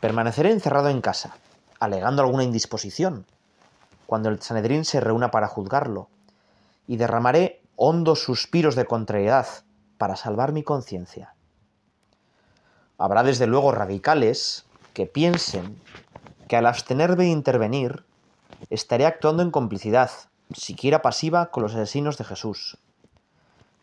Permaneceré 0.00 0.50
encerrado 0.50 0.88
en 0.88 1.00
casa, 1.00 1.36
alegando 1.80 2.22
alguna 2.22 2.44
indisposición, 2.44 3.26
cuando 4.06 4.28
el 4.28 4.42
Sanedrín 4.42 4.84
se 4.84 5.00
reúna 5.00 5.30
para 5.30 5.48
juzgarlo, 5.48 6.08
y 6.86 6.96
derramaré 6.96 7.62
hondos 7.76 8.22
suspiros 8.22 8.74
de 8.74 8.84
contrariedad 8.84 9.46
para 9.98 10.16
salvar 10.16 10.52
mi 10.52 10.62
conciencia. 10.62 11.34
Habrá 12.98 13.22
desde 13.22 13.46
luego 13.46 13.72
radicales 13.72 14.66
que 14.94 15.06
piensen 15.06 15.80
que 16.52 16.58
al 16.58 16.66
abstenerme 16.66 17.24
de 17.24 17.30
intervenir, 17.30 18.04
estaré 18.68 19.06
actuando 19.06 19.42
en 19.42 19.50
complicidad, 19.50 20.10
siquiera 20.52 21.00
pasiva, 21.00 21.46
con 21.46 21.62
los 21.62 21.74
asesinos 21.74 22.18
de 22.18 22.24
Jesús. 22.24 22.76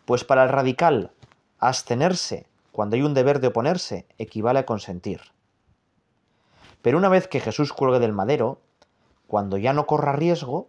Pues 0.06 0.24
para 0.24 0.44
el 0.44 0.50
radical, 0.50 1.10
abstenerse 1.58 2.46
cuando 2.72 2.96
hay 2.96 3.02
un 3.02 3.16
deber 3.16 3.40
de 3.40 3.48
oponerse 3.48 4.06
equivale 4.20 4.60
a 4.60 4.68
consentir. 4.68 5.20
Pero 6.84 7.00
una 7.00 7.10
vez 7.10 7.28
que 7.28 7.40
Jesús 7.40 7.74
cuelgue 7.74 7.98
del 7.98 8.14
madero, 8.14 8.60
cuando 9.26 9.58
ya 9.58 9.74
no 9.74 9.88
corra 9.88 10.14
riesgo, 10.14 10.68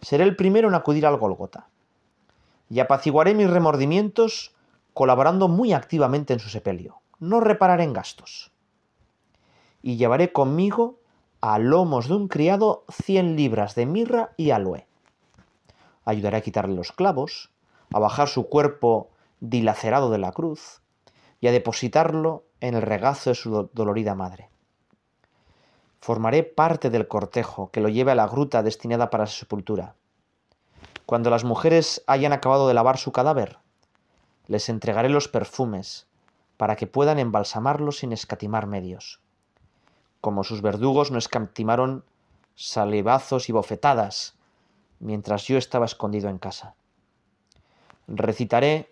seré 0.00 0.22
el 0.22 0.36
primero 0.36 0.68
en 0.68 0.76
acudir 0.76 1.06
al 1.06 1.16
Golgota. 1.16 1.66
Y 2.70 2.78
apaciguaré 2.78 3.34
mis 3.34 3.50
remordimientos 3.50 4.54
colaborando 4.94 5.48
muy 5.48 5.72
activamente 5.72 6.34
en 6.34 6.38
su 6.38 6.50
sepelio. 6.50 7.00
No 7.18 7.40
repararé 7.40 7.82
en 7.82 7.94
gastos. 7.94 8.52
Y 9.82 9.96
llevaré 9.96 10.30
conmigo 10.30 11.01
a 11.42 11.58
lomos 11.58 12.06
de 12.06 12.14
un 12.14 12.28
criado 12.28 12.84
cien 12.88 13.34
libras 13.34 13.74
de 13.74 13.84
mirra 13.84 14.30
y 14.36 14.52
aloe. 14.52 14.86
Ayudaré 16.04 16.36
a 16.36 16.40
quitarle 16.40 16.76
los 16.76 16.92
clavos, 16.92 17.50
a 17.92 17.98
bajar 17.98 18.28
su 18.28 18.48
cuerpo 18.48 19.10
dilacerado 19.40 20.08
de 20.10 20.18
la 20.18 20.30
cruz, 20.30 20.82
y 21.40 21.48
a 21.48 21.52
depositarlo 21.52 22.44
en 22.60 22.74
el 22.74 22.82
regazo 22.82 23.30
de 23.30 23.34
su 23.34 23.68
dolorida 23.72 24.14
madre. 24.14 24.50
Formaré 26.00 26.44
parte 26.44 26.90
del 26.90 27.08
cortejo 27.08 27.70
que 27.72 27.80
lo 27.80 27.88
lleve 27.88 28.12
a 28.12 28.16
la 28.16 28.28
gruta 28.28 28.62
destinada 28.62 29.10
para 29.10 29.26
su 29.26 29.38
sepultura. 29.38 29.96
Cuando 31.06 31.28
las 31.28 31.42
mujeres 31.42 32.04
hayan 32.06 32.32
acabado 32.32 32.68
de 32.68 32.74
lavar 32.74 32.98
su 32.98 33.10
cadáver, 33.10 33.58
les 34.46 34.68
entregaré 34.68 35.08
los 35.08 35.26
perfumes 35.26 36.06
para 36.56 36.76
que 36.76 36.86
puedan 36.86 37.18
embalsamarlo 37.18 37.90
sin 37.90 38.12
escatimar 38.12 38.68
medios. 38.68 39.20
Como 40.22 40.44
sus 40.44 40.62
verdugos 40.62 41.10
no 41.10 41.18
escatimaron 41.18 42.04
salivazos 42.54 43.48
y 43.48 43.52
bofetadas 43.52 44.36
mientras 45.00 45.48
yo 45.48 45.58
estaba 45.58 45.84
escondido 45.84 46.28
en 46.30 46.38
casa. 46.38 46.76
Recitaré 48.06 48.88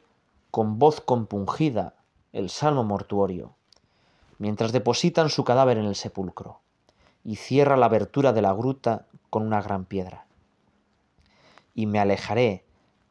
con 0.51 0.81
voz 0.81 1.01
compungida 1.01 1.95
el 2.33 2.51
salmo 2.51 2.83
mortuorio, 2.83 3.55
mientras 4.39 4.73
depositan 4.73 5.31
su 5.31 5.45
cadáver 5.45 5.79
en 5.79 5.85
el 5.85 5.95
sepulcro, 5.95 6.63
y 7.23 7.37
cierra 7.37 7.77
la 7.77 7.87
abertura 7.87 8.33
de 8.33 8.43
la 8.43 8.53
gruta 8.53 9.07
con 9.31 9.47
una 9.47 9.63
gran 9.63 9.85
piedra. 9.85 10.27
Y 11.77 11.87
me 11.87 12.01
alejaré, 12.01 12.65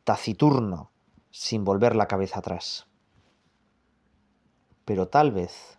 taciturno, 0.03 0.89
sin 1.31 1.63
volver 1.63 1.95
la 1.95 2.09
cabeza 2.09 2.39
atrás. 2.39 2.85
Pero 4.83 5.07
tal 5.07 5.31
vez, 5.31 5.78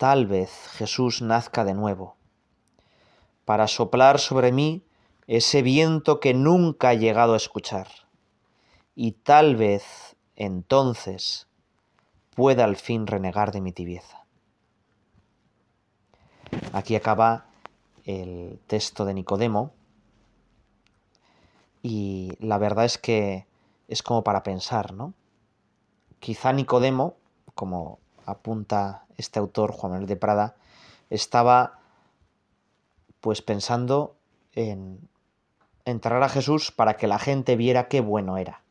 tal 0.00 0.24
vez 0.24 0.50
Jesús 0.78 1.20
nazca 1.20 1.62
de 1.62 1.74
nuevo, 1.74 2.16
para 3.44 3.68
soplar 3.68 4.18
sobre 4.18 4.50
mí 4.50 4.82
ese 5.26 5.60
viento 5.60 6.20
que 6.20 6.32
nunca 6.32 6.94
he 6.94 6.98
llegado 6.98 7.34
a 7.34 7.36
escuchar, 7.36 7.86
y 8.94 9.12
tal 9.12 9.56
vez 9.56 10.16
entonces 10.36 11.48
pueda 12.34 12.64
al 12.64 12.76
fin 12.76 13.06
renegar 13.06 13.52
de 13.52 13.60
mi 13.60 13.72
tibieza. 13.72 14.24
Aquí 16.72 16.96
acaba 16.96 17.44
el 18.06 18.58
texto 18.68 19.04
de 19.04 19.12
Nicodemo 19.12 19.74
y 21.82 22.32
la 22.38 22.56
verdad 22.56 22.86
es 22.86 22.96
que 22.96 23.46
es 23.86 24.02
como 24.02 24.24
para 24.24 24.42
pensar, 24.44 24.94
¿no? 24.94 25.12
Quizá 26.20 26.54
Nicodemo, 26.54 27.16
como 27.54 27.99
apunta 28.30 29.04
este 29.16 29.38
autor, 29.38 29.72
Juan 29.72 29.92
Manuel 29.92 30.08
de 30.08 30.16
Prada, 30.16 30.54
estaba 31.10 31.80
pues 33.20 33.42
pensando 33.42 34.16
en 34.54 34.98
enterrar 35.84 36.22
a 36.22 36.28
Jesús 36.28 36.72
para 36.72 36.94
que 36.94 37.06
la 37.06 37.18
gente 37.18 37.56
viera 37.56 37.88
qué 37.88 38.00
bueno 38.00 38.38
era. 38.38 38.62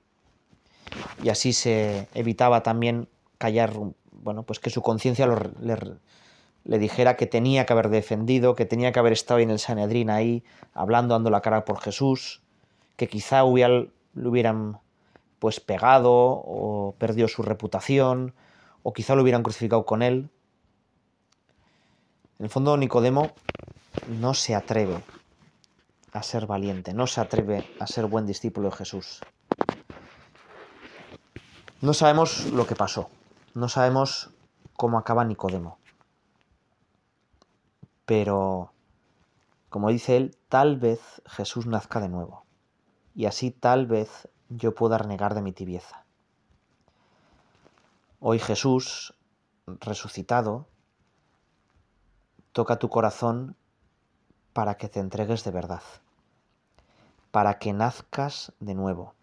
Y 1.24 1.30
así 1.30 1.54
se 1.54 2.08
evitaba 2.13 2.63
también 2.63 3.08
callar, 3.38 3.74
bueno, 4.12 4.43
pues 4.43 4.60
que 4.60 4.69
su 4.69 4.82
conciencia 4.82 5.28
le, 5.28 6.80
dijera 6.80 7.15
que 7.15 7.28
tenía 7.28 7.65
que 7.65 7.74
haber 7.74 7.89
defendido, 7.89 8.56
que 8.56 8.65
tenía 8.65 8.91
que 8.91 9.00
haber 9.00 9.13
estado 9.13 9.39
en 9.39 9.52
el 9.52 9.60
Sanedrín 9.60 10.10
ahí, 10.10 10.43
hablando, 10.74 11.13
dando 11.13 11.30
la 11.30 11.41
cara 11.41 11.65
por 11.65 11.80
Jesús, 11.80 12.41
que 12.95 13.08
quizá 13.08 13.43
hubiera, 13.43 13.86
le 14.15 14.28
hubieran 14.28 14.80
pues 15.39 15.60
pegado 15.60 16.12
o 16.12 16.95
perdió 16.98 17.28
su 17.28 17.43
reputación, 17.43 18.34
o 18.84 18.94
quizá 18.94 19.15
lo 19.15 19.24
hubieran 19.24 19.44
crucificado 19.44 19.86
con 19.86 20.02
él. 20.02 20.30
En 22.38 22.46
el 22.46 22.50
fondo, 22.50 22.78
Nicodemo 22.78 23.32
no 24.08 24.34
se 24.34 24.56
atreve 24.56 25.04
a 26.13 26.24
ser 26.24 26.48
valiente, 26.48 26.94
no 26.94 27.08
se 27.08 27.22
atreve 27.22 27.68
a 27.80 27.88
ser 27.88 28.06
buen 28.06 28.26
discípulo 28.26 28.70
de 28.70 28.76
Jesús. 28.76 29.22
No 31.82 31.94
sabemos 31.94 32.46
lo 32.48 32.68
que 32.68 32.76
pasó, 32.76 33.10
no 33.54 33.70
sabemos 33.70 34.32
cómo 34.76 34.98
acaba 34.98 35.24
Nicodemo. 35.24 35.78
Pero, 38.06 38.74
como 39.70 39.89
dice 39.89 40.18
él, 40.18 40.38
tal 40.50 40.78
vez 40.78 41.22
Jesús 41.26 41.68
nazca 41.68 42.00
de 42.00 42.10
nuevo, 42.10 42.44
y 43.13 43.26
así 43.26 43.52
tal 43.52 43.86
vez 43.86 44.28
yo 44.50 44.74
pueda 44.74 44.98
renegar 44.98 45.36
de 45.36 45.42
mi 45.42 45.52
tibieza. 45.52 46.06
Hoy 48.19 48.39
Jesús, 48.39 49.13
resucitado, 49.65 50.67
toca 52.51 52.77
tu 52.79 52.89
corazón 52.89 53.55
para 54.53 54.75
que 54.75 54.89
te 54.89 54.99
entregues 54.99 55.43
de 55.43 55.51
verdad, 55.51 55.84
para 57.32 57.60
que 57.60 57.73
nazcas 57.73 58.53
de 58.60 58.75
nuevo 58.75 59.15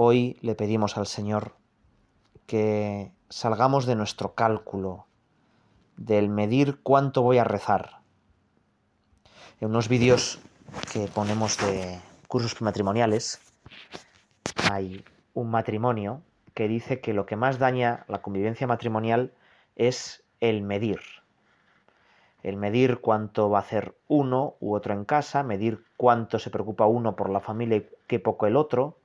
Hoy 0.00 0.38
le 0.42 0.54
pedimos 0.54 0.96
al 0.96 1.08
Señor 1.08 1.56
que 2.46 3.10
salgamos 3.28 3.84
de 3.84 3.96
nuestro 3.96 4.36
cálculo, 4.36 5.08
del 5.96 6.28
medir 6.28 6.80
cuánto 6.84 7.22
voy 7.22 7.38
a 7.38 7.42
rezar. 7.44 7.98
En 9.60 9.70
unos 9.70 9.88
vídeos 9.88 10.38
que 10.92 11.08
ponemos 11.08 11.56
de 11.58 12.00
cursos 12.28 12.62
matrimoniales 12.62 13.40
hay 14.70 15.04
un 15.34 15.50
matrimonio 15.50 16.22
que 16.58 16.66
dice 16.66 17.00
que 17.00 17.12
lo 17.12 17.24
que 17.24 17.36
más 17.36 17.60
daña 17.60 18.04
la 18.08 18.20
convivencia 18.20 18.66
matrimonial 18.66 19.32
es 19.76 20.24
el 20.40 20.62
medir. 20.62 20.98
El 22.42 22.56
medir 22.56 22.98
cuánto 22.98 23.48
va 23.48 23.58
a 23.58 23.60
hacer 23.60 23.94
uno 24.08 24.56
u 24.58 24.74
otro 24.74 24.92
en 24.92 25.04
casa, 25.04 25.44
medir 25.44 25.84
cuánto 25.96 26.40
se 26.40 26.50
preocupa 26.50 26.86
uno 26.86 27.14
por 27.14 27.30
la 27.30 27.38
familia 27.38 27.76
y 27.76 27.88
qué 28.08 28.18
poco 28.18 28.48
el 28.48 28.56
otro, 28.56 28.98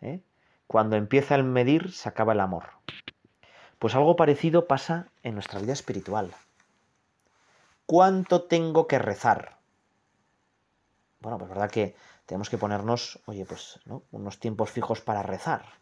¿eh? 0.00 0.22
Cuando 0.66 0.96
empieza 0.96 1.36
el 1.36 1.44
medir, 1.44 1.92
se 1.92 2.08
acaba 2.08 2.32
el 2.32 2.40
amor. 2.40 2.64
Pues 3.78 3.94
algo 3.94 4.16
parecido 4.16 4.66
pasa 4.66 5.06
en 5.22 5.34
nuestra 5.34 5.60
vida 5.60 5.74
espiritual. 5.74 6.32
¿Cuánto 7.86 8.42
tengo 8.42 8.88
que 8.88 8.98
rezar? 8.98 9.56
Bueno, 11.20 11.38
pues 11.38 11.48
verdad 11.48 11.70
que 11.70 11.94
tenemos 12.26 12.50
que 12.50 12.58
ponernos, 12.58 13.20
oye, 13.26 13.46
pues, 13.46 13.78
unos 14.10 14.40
tiempos 14.40 14.72
fijos 14.72 15.00
para 15.00 15.22
rezar. 15.22 15.80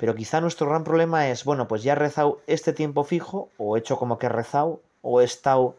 Pero 0.00 0.14
quizá 0.14 0.40
nuestro 0.40 0.66
gran 0.66 0.82
problema 0.82 1.28
es, 1.28 1.44
bueno, 1.44 1.68
pues 1.68 1.82
ya 1.82 1.92
he 1.92 1.94
rezado 1.94 2.40
este 2.46 2.72
tiempo 2.72 3.04
fijo, 3.04 3.50
o 3.58 3.76
he 3.76 3.80
hecho 3.80 3.98
como 3.98 4.18
que 4.18 4.26
he 4.26 4.28
rezado, 4.30 4.80
o 5.02 5.20
he 5.20 5.24
estado 5.24 5.76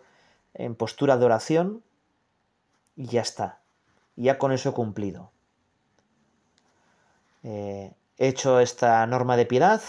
en 0.53 0.75
postura 0.75 1.17
de 1.17 1.25
oración, 1.25 1.83
y 2.95 3.07
ya 3.07 3.21
está. 3.21 3.61
ya 4.15 4.37
con 4.37 4.51
eso 4.51 4.69
he 4.69 4.73
cumplido. 4.73 5.31
Eh, 7.41 7.95
he 8.19 8.27
hecho 8.27 8.59
esta 8.59 9.03
norma 9.07 9.37
de 9.37 9.47
piedad 9.47 9.81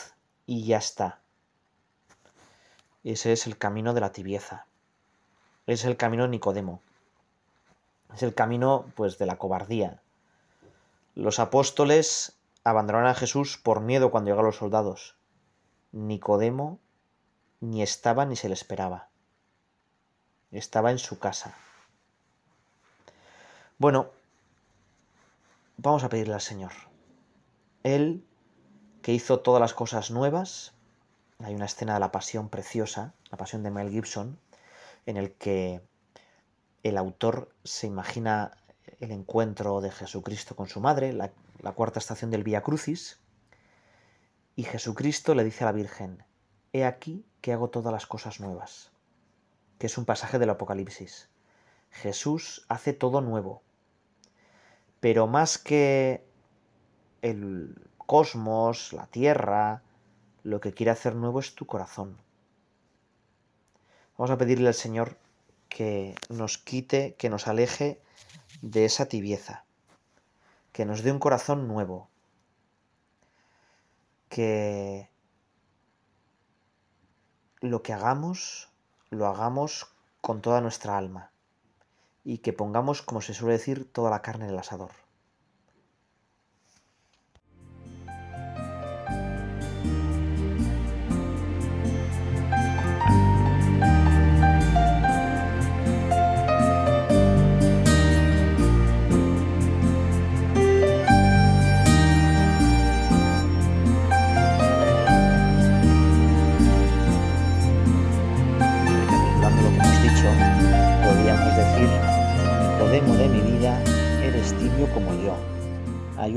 y 0.46 0.64
ya 0.64 0.78
está. 0.78 1.20
Ese 3.04 3.32
es 3.32 3.46
el 3.46 3.58
camino 3.58 3.92
de 3.92 4.00
la 4.00 4.12
tibieza. 4.12 4.64
Es 5.66 5.84
el 5.84 5.98
camino 5.98 6.22
de 6.22 6.30
Nicodemo. 6.30 6.80
Es 8.14 8.22
el 8.22 8.32
camino, 8.32 8.86
pues, 8.94 9.18
de 9.18 9.26
la 9.26 9.36
cobardía. 9.36 10.00
Los 11.14 11.38
apóstoles 11.38 12.38
abandonaron 12.64 13.08
a 13.08 13.14
Jesús 13.14 13.58
por 13.58 13.80
miedo 13.80 14.10
cuando 14.10 14.30
llegaron 14.30 14.46
los 14.46 14.56
soldados. 14.56 15.16
Nicodemo 15.92 16.78
ni 17.60 17.82
estaba 17.82 18.24
ni 18.26 18.36
se 18.36 18.48
le 18.48 18.54
esperaba. 18.54 19.08
Estaba 20.50 20.90
en 20.90 20.98
su 20.98 21.18
casa. 21.18 21.54
Bueno, 23.78 24.10
vamos 25.76 26.04
a 26.04 26.08
pedirle 26.08 26.34
al 26.34 26.40
Señor. 26.40 26.72
Él, 27.82 28.24
que 29.02 29.12
hizo 29.12 29.40
todas 29.40 29.60
las 29.60 29.74
cosas 29.74 30.10
nuevas, 30.10 30.72
hay 31.38 31.54
una 31.54 31.64
escena 31.64 31.94
de 31.94 32.00
la 32.00 32.12
pasión 32.12 32.48
preciosa, 32.48 33.14
la 33.30 33.38
pasión 33.38 33.62
de 33.62 33.70
Mel 33.70 33.90
Gibson, 33.90 34.38
en 35.06 35.16
el 35.16 35.32
que 35.32 35.80
el 36.82 36.96
autor 36.98 37.52
se 37.64 37.86
imagina 37.86 38.56
el 39.00 39.10
encuentro 39.10 39.80
de 39.80 39.90
Jesucristo 39.90 40.54
con 40.54 40.68
su 40.68 40.80
madre, 40.80 41.12
la, 41.12 41.32
la 41.60 41.72
cuarta 41.72 41.98
estación 41.98 42.30
del 42.30 42.44
Vía 42.44 42.62
Crucis, 42.62 43.20
y 44.56 44.64
Jesucristo 44.64 45.34
le 45.34 45.44
dice 45.44 45.64
a 45.64 45.66
la 45.66 45.72
Virgen, 45.72 46.24
He 46.72 46.84
aquí 46.84 47.24
que 47.40 47.52
hago 47.52 47.70
todas 47.70 47.92
las 47.92 48.06
cosas 48.06 48.40
nuevas, 48.40 48.92
que 49.78 49.86
es 49.86 49.98
un 49.98 50.04
pasaje 50.04 50.38
del 50.38 50.50
Apocalipsis. 50.50 51.28
Jesús 51.90 52.64
hace 52.68 52.92
todo 52.92 53.20
nuevo, 53.20 53.62
pero 55.00 55.26
más 55.26 55.58
que 55.58 56.24
el 57.20 57.76
cosmos, 57.98 58.92
la 58.92 59.06
tierra, 59.06 59.82
lo 60.42 60.60
que 60.60 60.72
quiere 60.72 60.90
hacer 60.90 61.14
nuevo 61.14 61.40
es 61.40 61.54
tu 61.54 61.66
corazón. 61.66 62.18
Vamos 64.16 64.30
a 64.30 64.38
pedirle 64.38 64.68
al 64.68 64.74
Señor 64.74 65.18
que 65.68 66.14
nos 66.28 66.58
quite, 66.58 67.14
que 67.14 67.30
nos 67.30 67.48
aleje 67.48 68.00
de 68.60 68.84
esa 68.84 69.06
tibieza, 69.06 69.64
que 70.72 70.84
nos 70.84 71.02
dé 71.02 71.12
un 71.12 71.18
corazón 71.18 71.68
nuevo, 71.68 72.08
que 74.28 75.10
lo 77.60 77.82
que 77.82 77.92
hagamos, 77.92 78.70
lo 79.10 79.26
hagamos 79.26 79.94
con 80.20 80.40
toda 80.40 80.60
nuestra 80.60 80.96
alma 80.96 81.30
y 82.24 82.38
que 82.38 82.52
pongamos, 82.52 83.02
como 83.02 83.20
se 83.20 83.34
suele 83.34 83.54
decir, 83.54 83.92
toda 83.92 84.10
la 84.10 84.22
carne 84.22 84.46
en 84.46 84.52
el 84.52 84.58
asador. 84.58 85.01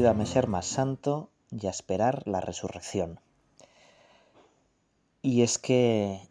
Ayúdame 0.06 0.26
a 0.26 0.28
ser 0.28 0.48
más 0.48 0.68
santo 0.68 1.32
y 1.50 1.66
a 1.66 1.72
esperar 1.72 2.28
la 2.28 2.40
resurrección. 2.40 3.20
Y 5.24 5.42
es 5.42 5.58
que 5.58 6.30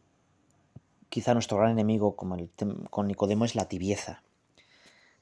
quizá 1.09 1.35
nuestro 1.35 1.57
gran 1.57 1.73
enemigo 1.73 2.15
como 2.15 2.37
el 2.37 2.51
con 2.89 3.09
Nicodemo 3.09 3.45
es 3.45 3.57
la 3.57 3.67
tibieza. 3.67 4.23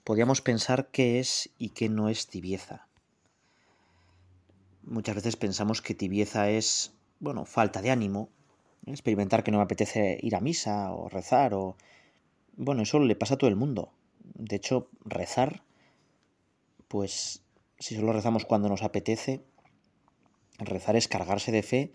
Podríamos 0.05 0.43
pensar 0.43 0.89
qué 0.89 1.19
es 1.19 1.49
y 1.57 1.71
qué 1.71 1.89
no 1.89 2.11
es 2.11 2.27
tibieza. 2.27 2.89
Muchas 4.83 5.15
veces 5.15 5.37
pensamos 5.37 5.81
que 5.81 5.95
tibieza 5.95 6.51
es, 6.51 6.93
bueno, 7.21 7.47
falta 7.47 7.81
de 7.81 7.91
ánimo, 7.91 8.29
experimentar 8.85 9.45
que 9.45 9.51
no 9.51 9.57
me 9.57 9.65
apetece 9.65 10.19
ir 10.21 10.37
a 10.37 10.41
misa 10.41 10.93
o 10.93 11.09
rezar 11.09 11.55
o... 11.55 11.79
Bueno, 12.59 12.83
eso 12.83 12.99
le 12.99 13.17
pasa 13.17 13.33
a 13.33 13.39
todo 13.39 13.49
el 13.49 13.57
mundo. 13.57 13.95
De 14.35 14.57
hecho, 14.57 14.91
rezar, 15.07 15.63
pues 16.89 17.43
si 17.83 17.97
solo 17.97 18.13
rezamos 18.13 18.45
cuando 18.45 18.69
nos 18.69 18.83
apetece, 18.83 19.43
rezar 20.59 20.95
es 20.95 21.09
cargarse 21.09 21.51
de 21.51 21.65
fe 21.65 21.93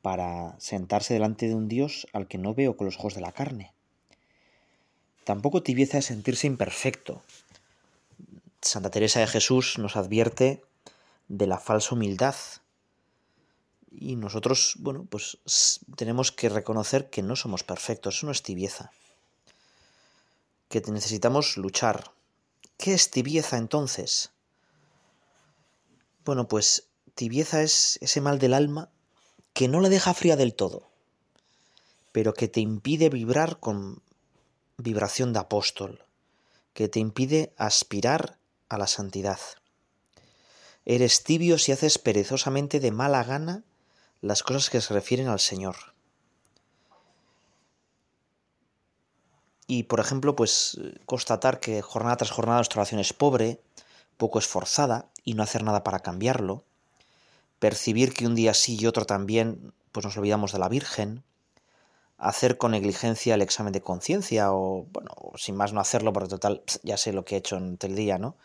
para 0.00 0.58
sentarse 0.58 1.12
delante 1.12 1.46
de 1.46 1.54
un 1.54 1.68
Dios 1.68 2.06
al 2.14 2.26
que 2.26 2.38
no 2.38 2.54
veo 2.54 2.78
con 2.78 2.86
los 2.86 2.96
ojos 2.96 3.14
de 3.14 3.20
la 3.20 3.32
carne. 3.32 3.74
Tampoco 5.24 5.62
tibieza 5.62 5.98
es 5.98 6.06
sentirse 6.06 6.46
imperfecto. 6.46 7.22
Santa 8.62 8.90
Teresa 8.90 9.20
de 9.20 9.26
Jesús 9.26 9.78
nos 9.78 9.96
advierte 9.96 10.62
de 11.28 11.46
la 11.46 11.58
falsa 11.58 11.94
humildad. 11.94 12.36
Y 13.90 14.16
nosotros, 14.16 14.76
bueno, 14.78 15.06
pues 15.08 15.38
tenemos 15.96 16.32
que 16.32 16.48
reconocer 16.48 17.10
que 17.10 17.22
no 17.22 17.36
somos 17.36 17.62
perfectos, 17.62 18.16
eso 18.16 18.26
no 18.26 18.32
es 18.32 18.42
tibieza. 18.42 18.90
Que 20.70 20.80
necesitamos 20.80 21.58
luchar. 21.58 22.10
¿Qué 22.78 22.94
es 22.94 23.10
tibieza 23.10 23.58
entonces? 23.58 24.33
Bueno, 26.24 26.48
pues 26.48 26.88
tibieza 27.14 27.62
es 27.62 27.98
ese 28.00 28.20
mal 28.20 28.38
del 28.38 28.54
alma 28.54 28.90
que 29.52 29.68
no 29.68 29.80
la 29.80 29.88
deja 29.88 30.14
fría 30.14 30.36
del 30.36 30.54
todo, 30.54 30.90
pero 32.12 32.32
que 32.32 32.48
te 32.48 32.60
impide 32.60 33.10
vibrar 33.10 33.60
con 33.60 34.02
vibración 34.78 35.32
de 35.32 35.40
apóstol, 35.40 36.04
que 36.72 36.88
te 36.88 36.98
impide 36.98 37.52
aspirar 37.56 38.38
a 38.68 38.78
la 38.78 38.86
santidad. 38.86 39.38
Eres 40.86 41.22
tibio 41.22 41.58
si 41.58 41.72
haces 41.72 41.98
perezosamente 41.98 42.80
de 42.80 42.90
mala 42.90 43.22
gana 43.24 43.62
las 44.20 44.42
cosas 44.42 44.70
que 44.70 44.80
se 44.80 44.94
refieren 44.94 45.28
al 45.28 45.40
Señor. 45.40 45.76
Y, 49.66 49.84
por 49.84 50.00
ejemplo, 50.00 50.36
pues 50.36 50.78
eh, 50.80 50.98
constatar 51.06 51.60
que 51.60 51.80
jornada 51.80 52.18
tras 52.18 52.30
jornada 52.30 52.58
nuestra 52.58 52.80
oración 52.80 53.00
es 53.00 53.12
pobre, 53.12 53.62
poco 54.18 54.38
esforzada, 54.38 55.10
y 55.24 55.34
no 55.34 55.42
hacer 55.42 55.62
nada 55.62 55.82
para 55.82 56.00
cambiarlo. 56.00 56.64
Percibir 57.58 58.12
que 58.12 58.26
un 58.26 58.34
día 58.34 58.54
sí 58.54 58.76
y 58.78 58.86
otro 58.86 59.06
también, 59.06 59.72
pues 59.92 60.04
nos 60.04 60.16
olvidamos 60.16 60.52
de 60.52 60.58
la 60.58 60.68
Virgen. 60.68 61.24
Hacer 62.18 62.58
con 62.58 62.72
negligencia 62.72 63.34
el 63.34 63.42
examen 63.42 63.72
de 63.72 63.80
conciencia, 63.80 64.52
o, 64.52 64.86
bueno, 64.92 65.10
sin 65.36 65.56
más 65.56 65.72
no 65.72 65.80
hacerlo, 65.80 66.12
porque 66.12 66.28
total, 66.28 66.62
ya 66.82 66.96
sé 66.96 67.12
lo 67.12 67.24
que 67.24 67.34
he 67.34 67.38
hecho 67.38 67.56
en 67.56 67.78
el 67.80 67.96
día, 67.96 68.18
¿no? 68.18 68.36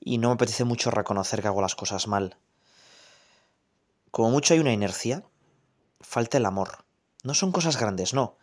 Y 0.00 0.18
no 0.18 0.28
me 0.28 0.34
apetece 0.34 0.64
mucho 0.64 0.90
reconocer 0.90 1.42
que 1.42 1.48
hago 1.48 1.62
las 1.62 1.74
cosas 1.74 2.06
mal. 2.06 2.36
Como 4.10 4.30
mucho 4.30 4.54
hay 4.54 4.60
una 4.60 4.72
inercia, 4.72 5.24
falta 6.00 6.38
el 6.38 6.46
amor. 6.46 6.84
No 7.24 7.34
son 7.34 7.52
cosas 7.52 7.76
grandes, 7.78 8.14
no. 8.14 8.36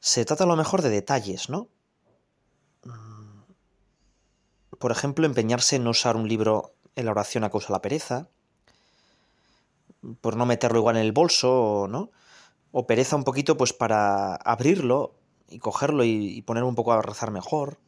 Se 0.00 0.24
trata 0.24 0.44
a 0.44 0.46
lo 0.46 0.56
mejor 0.56 0.82
de 0.82 0.90
detalles, 0.90 1.48
¿no? 1.48 1.68
Mm, 2.84 3.42
Por 4.78 4.92
ejemplo, 4.92 5.26
empeñarse 5.26 5.76
en 5.76 5.84
no 5.84 5.90
usar 5.90 6.16
un 6.16 6.28
libro 6.28 6.74
la 7.02 7.10
oración 7.10 7.44
a 7.44 7.50
causa 7.50 7.68
de 7.68 7.72
la 7.72 7.82
pereza, 7.82 8.28
por 10.20 10.36
no 10.36 10.46
meterlo 10.46 10.78
igual 10.78 10.96
en 10.96 11.02
el 11.02 11.12
bolso, 11.12 11.86
¿no? 11.88 12.10
O 12.72 12.86
pereza 12.86 13.16
un 13.16 13.24
poquito 13.24 13.56
pues 13.56 13.72
para 13.72 14.36
abrirlo 14.36 15.14
y 15.48 15.58
cogerlo 15.58 16.04
y, 16.04 16.36
y 16.36 16.42
poner 16.42 16.64
un 16.64 16.74
poco 16.74 16.92
a 16.92 17.02
rezar 17.02 17.30
mejor. 17.30 17.78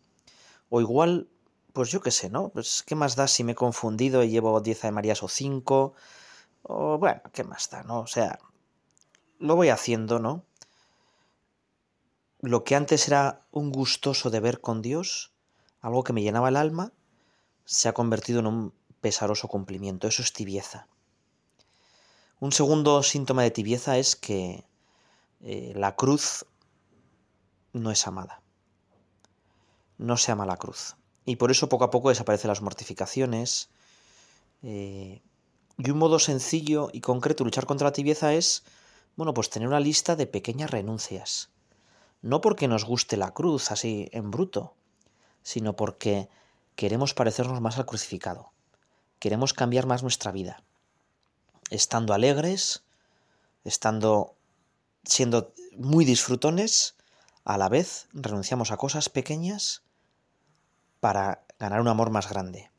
O 0.68 0.80
igual, 0.80 1.28
pues 1.72 1.90
yo 1.90 2.00
qué 2.00 2.10
sé, 2.10 2.30
¿no? 2.30 2.48
Pues 2.48 2.82
qué 2.82 2.94
más 2.94 3.16
da 3.16 3.28
si 3.28 3.44
me 3.44 3.52
he 3.52 3.54
confundido 3.54 4.22
y 4.22 4.30
llevo 4.30 4.60
10 4.60 4.82
de 4.82 4.92
Marías 4.92 5.22
o 5.22 5.28
5. 5.28 5.94
O 6.62 6.98
bueno, 6.98 7.20
qué 7.32 7.44
más 7.44 7.70
da, 7.70 7.82
¿no? 7.82 8.00
O 8.00 8.06
sea, 8.06 8.38
lo 9.38 9.56
voy 9.56 9.68
haciendo, 9.70 10.18
¿no? 10.18 10.44
Lo 12.40 12.64
que 12.64 12.74
antes 12.74 13.06
era 13.08 13.46
un 13.50 13.70
gustoso 13.70 14.30
deber 14.30 14.60
con 14.60 14.80
Dios, 14.80 15.32
algo 15.80 16.04
que 16.04 16.12
me 16.12 16.22
llenaba 16.22 16.48
el 16.48 16.56
alma, 16.56 16.92
se 17.64 17.88
ha 17.88 17.92
convertido 17.92 18.40
en 18.40 18.46
un 18.46 18.79
pesaroso 19.00 19.48
cumplimiento. 19.48 20.08
Eso 20.08 20.22
es 20.22 20.32
tibieza. 20.32 20.86
Un 22.38 22.52
segundo 22.52 23.02
síntoma 23.02 23.42
de 23.42 23.50
tibieza 23.50 23.98
es 23.98 24.16
que 24.16 24.64
eh, 25.42 25.72
la 25.76 25.96
cruz 25.96 26.46
no 27.72 27.90
es 27.90 28.06
amada. 28.06 28.42
No 29.98 30.16
se 30.16 30.32
ama 30.32 30.46
la 30.46 30.56
cruz. 30.56 30.96
Y 31.26 31.36
por 31.36 31.50
eso 31.50 31.68
poco 31.68 31.84
a 31.84 31.90
poco 31.90 32.08
desaparecen 32.08 32.48
las 32.48 32.62
mortificaciones. 32.62 33.68
eh, 34.62 35.20
y 35.82 35.90
un 35.90 35.98
modo 35.98 36.18
sencillo 36.18 36.90
y 36.92 37.00
concreto 37.00 37.42
de 37.42 37.48
luchar 37.48 37.64
contra 37.64 37.86
la 37.86 37.92
tibieza 37.92 38.34
es, 38.34 38.64
bueno, 39.16 39.32
pues 39.32 39.48
tener 39.48 39.66
una 39.66 39.80
lista 39.80 40.14
de 40.14 40.26
pequeñas 40.26 40.70
renuncias. 40.70 41.48
No 42.20 42.42
porque 42.42 42.68
nos 42.68 42.84
guste 42.84 43.16
la 43.16 43.32
cruz 43.32 43.70
así 43.70 44.10
en 44.12 44.30
bruto, 44.30 44.74
sino 45.42 45.76
porque 45.76 46.28
queremos 46.76 47.14
parecernos 47.14 47.62
más 47.62 47.78
al 47.78 47.86
crucificado. 47.86 48.52
Queremos 49.20 49.54
cambiar 49.54 49.86
más 49.86 50.02
nuestra 50.02 50.32
vida. 50.32 50.64
Estando 51.70 52.12
alegres, 52.12 52.82
estando 53.62 54.34
siendo 55.04 55.54
muy 55.76 56.04
disfrutones, 56.04 56.96
a 57.44 57.56
la 57.56 57.68
vez 57.68 58.08
renunciamos 58.12 58.72
a 58.72 58.76
cosas 58.76 59.08
pequeñas 59.08 59.82
para 60.98 61.44
ganar 61.60 61.80
un 61.80 61.88
amor 61.88 62.10
más 62.10 62.28
grande. 62.28 62.70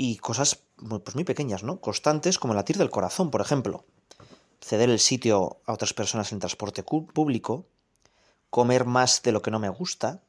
y 0.00 0.18
cosas 0.18 0.60
pues 0.76 1.16
muy 1.16 1.24
pequeñas, 1.24 1.64
¿no? 1.64 1.80
Constantes 1.80 2.38
como 2.38 2.52
el 2.52 2.56
latir 2.56 2.78
del 2.78 2.88
corazón, 2.88 3.32
por 3.32 3.40
ejemplo. 3.40 3.84
Ceder 4.60 4.90
el 4.90 5.00
sitio 5.00 5.58
a 5.66 5.72
otras 5.72 5.92
personas 5.92 6.30
en 6.30 6.38
transporte 6.38 6.84
público, 6.84 7.66
comer 8.48 8.84
más 8.84 9.22
de 9.22 9.32
lo 9.32 9.42
que 9.42 9.50
no 9.50 9.58
me 9.58 9.68
gusta, 9.68 10.22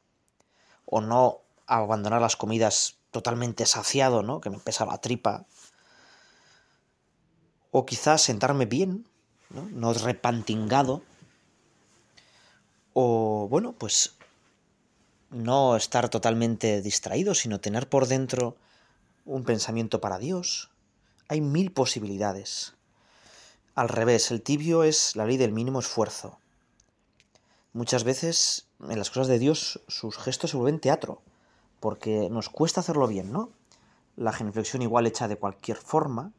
o 0.86 1.00
no 1.00 1.42
abandonar 1.68 2.20
las 2.20 2.34
comidas 2.34 2.96
totalmente 3.10 3.66
saciado, 3.66 4.22
¿no? 4.22 4.40
Que 4.40 4.50
me 4.50 4.58
pesa 4.58 4.86
la 4.86 4.98
tripa. 4.98 5.46
O 7.70 7.86
quizás 7.86 8.22
sentarme 8.22 8.66
bien, 8.66 9.06
¿no? 9.50 9.62
No 9.70 9.92
repantingado. 9.92 11.02
O, 12.92 13.46
bueno, 13.48 13.72
pues 13.72 14.14
no 15.30 15.76
estar 15.76 16.08
totalmente 16.08 16.82
distraído, 16.82 17.34
sino 17.34 17.60
tener 17.60 17.88
por 17.88 18.06
dentro 18.06 18.56
un 19.24 19.44
pensamiento 19.44 20.00
para 20.00 20.18
Dios. 20.18 20.70
Hay 21.28 21.40
mil 21.40 21.70
posibilidades. 21.70 22.74
Al 23.74 23.88
revés, 23.88 24.30
el 24.30 24.42
tibio 24.42 24.82
es 24.82 25.14
la 25.14 25.24
ley 25.24 25.36
del 25.36 25.52
mínimo 25.52 25.78
esfuerzo. 25.78 26.38
Muchas 27.72 28.02
veces 28.02 28.66
en 28.88 28.98
las 28.98 29.10
cosas 29.10 29.28
de 29.28 29.38
Dios 29.38 29.80
sus 29.86 30.16
gestos 30.18 30.50
se 30.50 30.56
vuelven 30.56 30.80
teatro, 30.80 31.22
porque 31.80 32.28
nos 32.30 32.48
cuesta 32.48 32.80
hacerlo 32.80 33.06
bien, 33.08 33.32
¿no? 33.32 33.50
La 34.16 34.32
genuflexión 34.32 34.82
igual 34.82 35.06
hecha 35.06 35.28
de 35.28 35.36
cualquier 35.36 35.78
forma, 35.78 36.32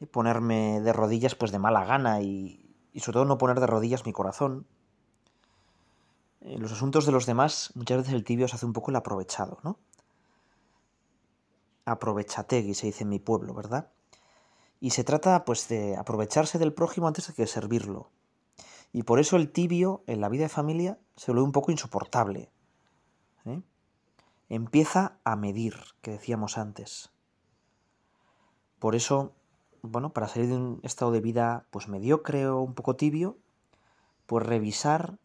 y 0.00 0.06
ponerme 0.06 0.80
de 0.80 0.92
rodillas 0.92 1.34
pues 1.34 1.52
de 1.52 1.58
mala 1.58 1.84
gana 1.84 2.20
y, 2.20 2.64
sobre 2.96 3.14
todo 3.14 3.24
no 3.24 3.38
poner 3.38 3.60
de 3.60 3.66
rodillas 3.66 4.06
mi 4.06 4.12
corazón. 4.12 4.66
En 6.40 6.62
los 6.62 6.72
asuntos 6.72 7.04
de 7.04 7.12
los 7.12 7.26
demás 7.26 7.72
muchas 7.74 7.98
veces 7.98 8.14
el 8.14 8.24
tibio 8.24 8.48
se 8.48 8.56
hace 8.56 8.66
un 8.66 8.72
poco 8.72 8.90
el 8.90 8.96
aprovechado, 8.96 9.58
¿no? 9.62 9.78
Aprovechategui 11.84 12.74
se 12.74 12.86
dice 12.86 13.04
en 13.04 13.08
mi 13.08 13.18
pueblo, 13.18 13.54
¿verdad? 13.54 13.90
Y 14.80 14.90
se 14.90 15.04
trata 15.04 15.44
pues 15.44 15.68
de 15.68 15.96
aprovecharse 15.96 16.58
del 16.58 16.72
prójimo 16.72 17.08
antes 17.08 17.26
de 17.26 17.34
que 17.34 17.46
servirlo. 17.46 18.10
Y 18.92 19.02
por 19.02 19.18
eso 19.18 19.36
el 19.36 19.50
tibio 19.50 20.02
en 20.06 20.20
la 20.20 20.28
vida 20.28 20.44
de 20.44 20.48
familia 20.48 20.98
se 21.16 21.32
vuelve 21.32 21.44
un 21.44 21.52
poco 21.52 21.72
insoportable. 21.72 22.50
¿eh? 23.44 23.60
Empieza 24.50 25.18
a 25.24 25.36
medir, 25.36 25.74
que 26.00 26.12
decíamos 26.12 26.56
antes. 26.56 27.10
Por 28.78 28.94
eso, 28.94 29.34
bueno, 29.82 30.14
para 30.14 30.26
salir 30.26 30.48
de 30.48 30.56
un 30.56 30.80
estado 30.84 31.10
de 31.10 31.20
vida 31.20 31.66
pues 31.70 31.88
mediocre 31.88 32.46
o 32.46 32.62
un 32.62 32.74
poco 32.74 32.96
tibio, 32.96 33.36
pues 34.24 34.46
revisar 34.46 35.18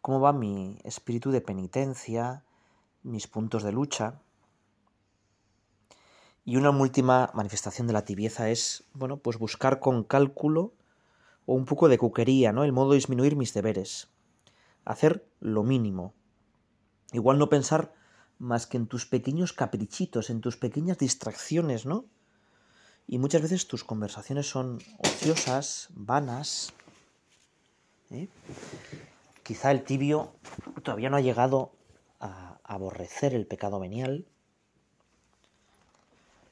cómo 0.00 0.20
va 0.20 0.32
mi 0.32 0.78
espíritu 0.84 1.32
de 1.32 1.40
penitencia, 1.40 2.44
mis 3.02 3.26
puntos 3.26 3.64
de 3.64 3.72
lucha. 3.72 4.22
Y 6.44 6.56
una 6.56 6.70
última 6.70 7.30
manifestación 7.34 7.88
de 7.88 7.92
la 7.92 8.04
tibieza 8.04 8.50
es, 8.50 8.84
bueno, 8.94 9.16
pues 9.16 9.36
buscar 9.36 9.80
con 9.80 10.04
cálculo 10.04 10.74
o 11.44 11.54
un 11.54 11.64
poco 11.64 11.88
de 11.88 11.98
cuquería, 11.98 12.52
¿no? 12.52 12.62
El 12.62 12.72
modo 12.72 12.90
de 12.90 12.96
disminuir 12.96 13.34
mis 13.34 13.52
deberes. 13.52 14.10
Hacer 14.84 15.28
lo 15.40 15.64
mínimo. 15.64 16.14
Igual 17.12 17.38
no 17.38 17.48
pensar 17.48 17.92
más 18.40 18.66
que 18.66 18.78
en 18.78 18.86
tus 18.86 19.06
pequeños 19.06 19.52
caprichitos, 19.52 20.30
en 20.30 20.40
tus 20.40 20.56
pequeñas 20.56 20.98
distracciones, 20.98 21.86
¿no? 21.86 22.06
Y 23.06 23.18
muchas 23.18 23.42
veces 23.42 23.68
tus 23.68 23.84
conversaciones 23.84 24.48
son 24.48 24.78
ociosas, 24.98 25.88
vanas. 25.90 26.72
¿eh? 28.10 28.28
Quizá 29.42 29.70
el 29.70 29.84
tibio 29.84 30.32
todavía 30.82 31.10
no 31.10 31.16
ha 31.16 31.20
llegado 31.20 31.72
a 32.18 32.58
aborrecer 32.64 33.34
el 33.34 33.46
pecado 33.46 33.78
venial. 33.78 34.26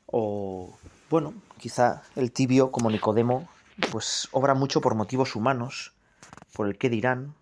O, 0.06 0.76
bueno, 1.08 1.32
quizá 1.58 2.02
el 2.16 2.32
tibio, 2.32 2.70
como 2.70 2.90
Nicodemo, 2.90 3.48
pues 3.90 4.28
obra 4.32 4.54
mucho 4.54 4.80
por 4.80 4.94
motivos 4.94 5.36
humanos, 5.36 5.94
por 6.52 6.66
el 6.66 6.76
qué 6.76 6.90
dirán. 6.90 7.34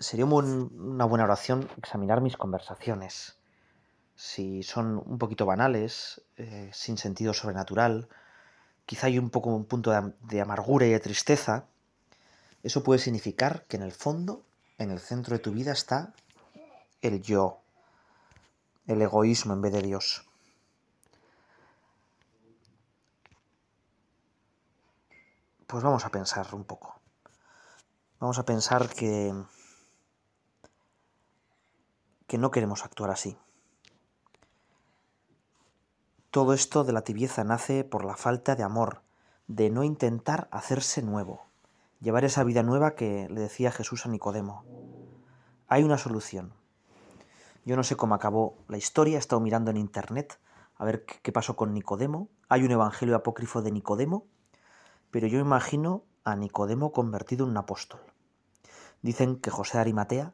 Sería 0.00 0.24
una 0.24 1.04
buena 1.04 1.24
oración 1.24 1.68
examinar 1.76 2.22
mis 2.22 2.38
conversaciones, 2.38 3.36
si 4.16 4.62
son 4.62 5.02
un 5.04 5.18
poquito 5.18 5.44
banales, 5.44 6.22
eh, 6.38 6.70
sin 6.72 6.96
sentido 6.96 7.34
sobrenatural, 7.34 8.08
quizá 8.86 9.08
hay 9.08 9.18
un 9.18 9.28
poco 9.28 9.50
un 9.50 9.66
punto 9.66 9.92
de 10.22 10.40
amargura 10.40 10.86
y 10.86 10.90
de 10.90 11.00
tristeza, 11.00 11.66
eso 12.62 12.82
puede 12.82 12.98
significar 12.98 13.66
que 13.66 13.76
en 13.76 13.82
el 13.82 13.92
fondo, 13.92 14.42
en 14.78 14.90
el 14.90 15.00
centro 15.00 15.36
de 15.36 15.42
tu 15.42 15.52
vida 15.52 15.72
está 15.72 16.14
el 17.02 17.20
yo, 17.20 17.60
el 18.86 19.02
egoísmo 19.02 19.52
en 19.52 19.60
vez 19.60 19.72
de 19.72 19.82
Dios. 19.82 20.26
Pues 25.66 25.84
vamos 25.84 26.06
a 26.06 26.08
pensar 26.08 26.54
un 26.54 26.64
poco. 26.64 27.00
Vamos 28.18 28.38
a 28.38 28.44
pensar 28.44 28.88
que 28.88 29.32
que 32.30 32.38
no 32.38 32.52
queremos 32.52 32.84
actuar 32.84 33.10
así. 33.10 33.36
Todo 36.30 36.54
esto 36.54 36.84
de 36.84 36.92
la 36.92 37.02
tibieza 37.02 37.42
nace 37.42 37.82
por 37.82 38.04
la 38.04 38.16
falta 38.16 38.54
de 38.54 38.62
amor, 38.62 39.02
de 39.48 39.68
no 39.68 39.82
intentar 39.82 40.46
hacerse 40.52 41.02
nuevo, 41.02 41.42
llevar 41.98 42.24
esa 42.24 42.44
vida 42.44 42.62
nueva 42.62 42.94
que 42.94 43.26
le 43.28 43.40
decía 43.40 43.72
Jesús 43.72 44.06
a 44.06 44.10
Nicodemo. 44.10 44.64
Hay 45.66 45.82
una 45.82 45.98
solución. 45.98 46.52
Yo 47.64 47.74
no 47.74 47.82
sé 47.82 47.96
cómo 47.96 48.14
acabó 48.14 48.58
la 48.68 48.76
historia, 48.76 49.16
he 49.16 49.18
estado 49.18 49.40
mirando 49.40 49.72
en 49.72 49.76
internet 49.76 50.38
a 50.76 50.84
ver 50.84 51.04
qué 51.04 51.32
pasó 51.32 51.56
con 51.56 51.74
Nicodemo. 51.74 52.28
Hay 52.48 52.62
un 52.62 52.70
evangelio 52.70 53.16
apócrifo 53.16 53.60
de 53.60 53.72
Nicodemo 53.72 54.28
pero 55.10 55.26
yo 55.26 55.40
imagino 55.40 56.04
a 56.22 56.36
Nicodemo 56.36 56.92
convertido 56.92 57.44
en 57.44 57.50
un 57.50 57.56
apóstol. 57.56 58.00
Dicen 59.02 59.40
que 59.40 59.50
José 59.50 59.78
Arimatea, 59.78 60.32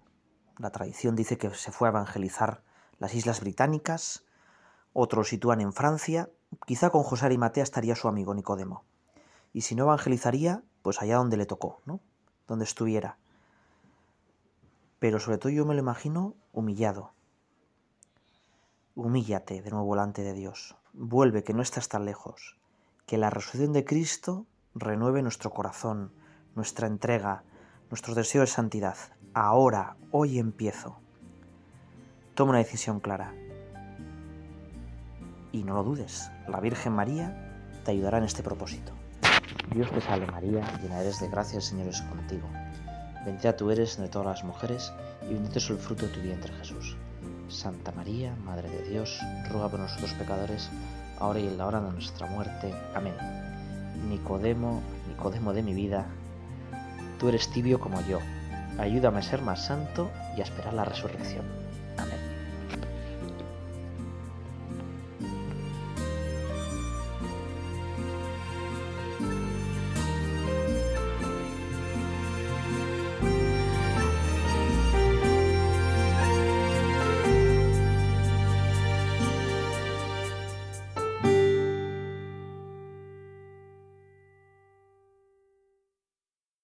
la 0.58 0.70
tradición 0.70 1.16
dice 1.16 1.38
que 1.38 1.50
se 1.54 1.72
fue 1.72 1.88
a 1.88 1.90
evangelizar 1.90 2.62
las 2.98 3.14
Islas 3.14 3.40
Británicas, 3.40 4.24
otros 4.92 5.28
sitúan 5.28 5.60
en 5.60 5.72
Francia, 5.72 6.30
quizá 6.66 6.90
con 6.90 7.02
José 7.02 7.26
Arimatea 7.26 7.62
estaría 7.62 7.94
su 7.94 8.08
amigo 8.08 8.34
Nicodemo. 8.34 8.84
Y 9.52 9.62
si 9.62 9.74
no 9.74 9.84
evangelizaría, 9.84 10.62
pues 10.82 11.02
allá 11.02 11.16
donde 11.16 11.36
le 11.36 11.46
tocó, 11.46 11.80
¿no? 11.84 12.00
Donde 12.46 12.64
estuviera. 12.64 13.18
Pero 14.98 15.20
sobre 15.20 15.38
todo 15.38 15.50
yo 15.50 15.66
me 15.66 15.74
lo 15.74 15.80
imagino 15.80 16.34
humillado. 16.52 17.12
Humíllate 18.94 19.60
de 19.60 19.70
nuevo 19.70 19.94
delante 19.94 20.22
de 20.22 20.32
Dios. 20.32 20.76
Vuelve, 20.94 21.44
que 21.44 21.52
no 21.52 21.60
estás 21.60 21.88
tan 21.88 22.06
lejos. 22.06 22.56
Que 23.04 23.18
la 23.18 23.28
resurrección 23.28 23.74
de 23.74 23.84
Cristo 23.84 24.46
renueve 24.74 25.20
nuestro 25.20 25.50
corazón, 25.50 26.12
nuestra 26.54 26.86
entrega, 26.86 27.44
nuestro 27.90 28.14
deseo 28.14 28.40
de 28.40 28.46
santidad. 28.48 28.96
Ahora, 29.32 29.96
hoy 30.10 30.38
empiezo. 30.38 30.98
Toma 32.34 32.50
una 32.50 32.58
decisión 32.58 33.00
clara. 33.00 33.32
Y 35.52 35.62
no 35.62 35.74
lo 35.74 35.84
dudes, 35.84 36.30
la 36.48 36.60
Virgen 36.60 36.92
María 36.92 37.80
te 37.84 37.92
ayudará 37.92 38.18
en 38.18 38.24
este 38.24 38.42
propósito. 38.42 38.92
Dios 39.72 39.90
te 39.90 40.00
salve 40.00 40.26
María, 40.26 40.62
llena 40.82 41.00
eres 41.00 41.20
de 41.20 41.28
gracia, 41.28 41.56
el 41.56 41.62
Señor 41.62 41.88
es 41.88 42.02
contigo. 42.02 42.48
Bendita 43.24 43.56
tú 43.56 43.70
eres 43.70 43.96
entre 43.96 44.10
todas 44.10 44.26
las 44.26 44.44
mujeres 44.44 44.92
y 45.22 45.34
bendito 45.34 45.58
es 45.58 45.70
el 45.70 45.78
fruto 45.78 46.06
de 46.06 46.12
tu 46.12 46.20
vientre 46.20 46.52
Jesús. 46.54 46.96
Santa 47.48 47.92
María, 47.92 48.34
Madre 48.44 48.68
de 48.68 48.82
Dios, 48.88 49.20
ruega 49.48 49.68
por 49.68 49.80
nosotros 49.80 50.12
pecadores, 50.14 50.70
ahora 51.18 51.38
y 51.38 51.46
en 51.46 51.56
la 51.56 51.66
hora 51.66 51.80
de 51.80 51.92
nuestra 51.92 52.26
muerte. 52.26 52.74
Amén. 52.94 53.14
Nicodemo, 54.08 54.82
Nicodemo 55.08 55.52
de 55.52 55.62
mi 55.62 55.74
vida, 55.74 56.06
tú 57.18 57.28
eres 57.28 57.50
tibio 57.50 57.80
como 57.80 58.00
yo. 58.06 58.20
Ayúdame 58.78 59.18
a 59.18 59.22
ser 59.22 59.42
más 59.42 59.64
santo 59.64 60.10
y 60.36 60.40
a 60.40 60.44
esperar 60.44 60.74
la 60.74 60.84
resurrección. 60.84 61.65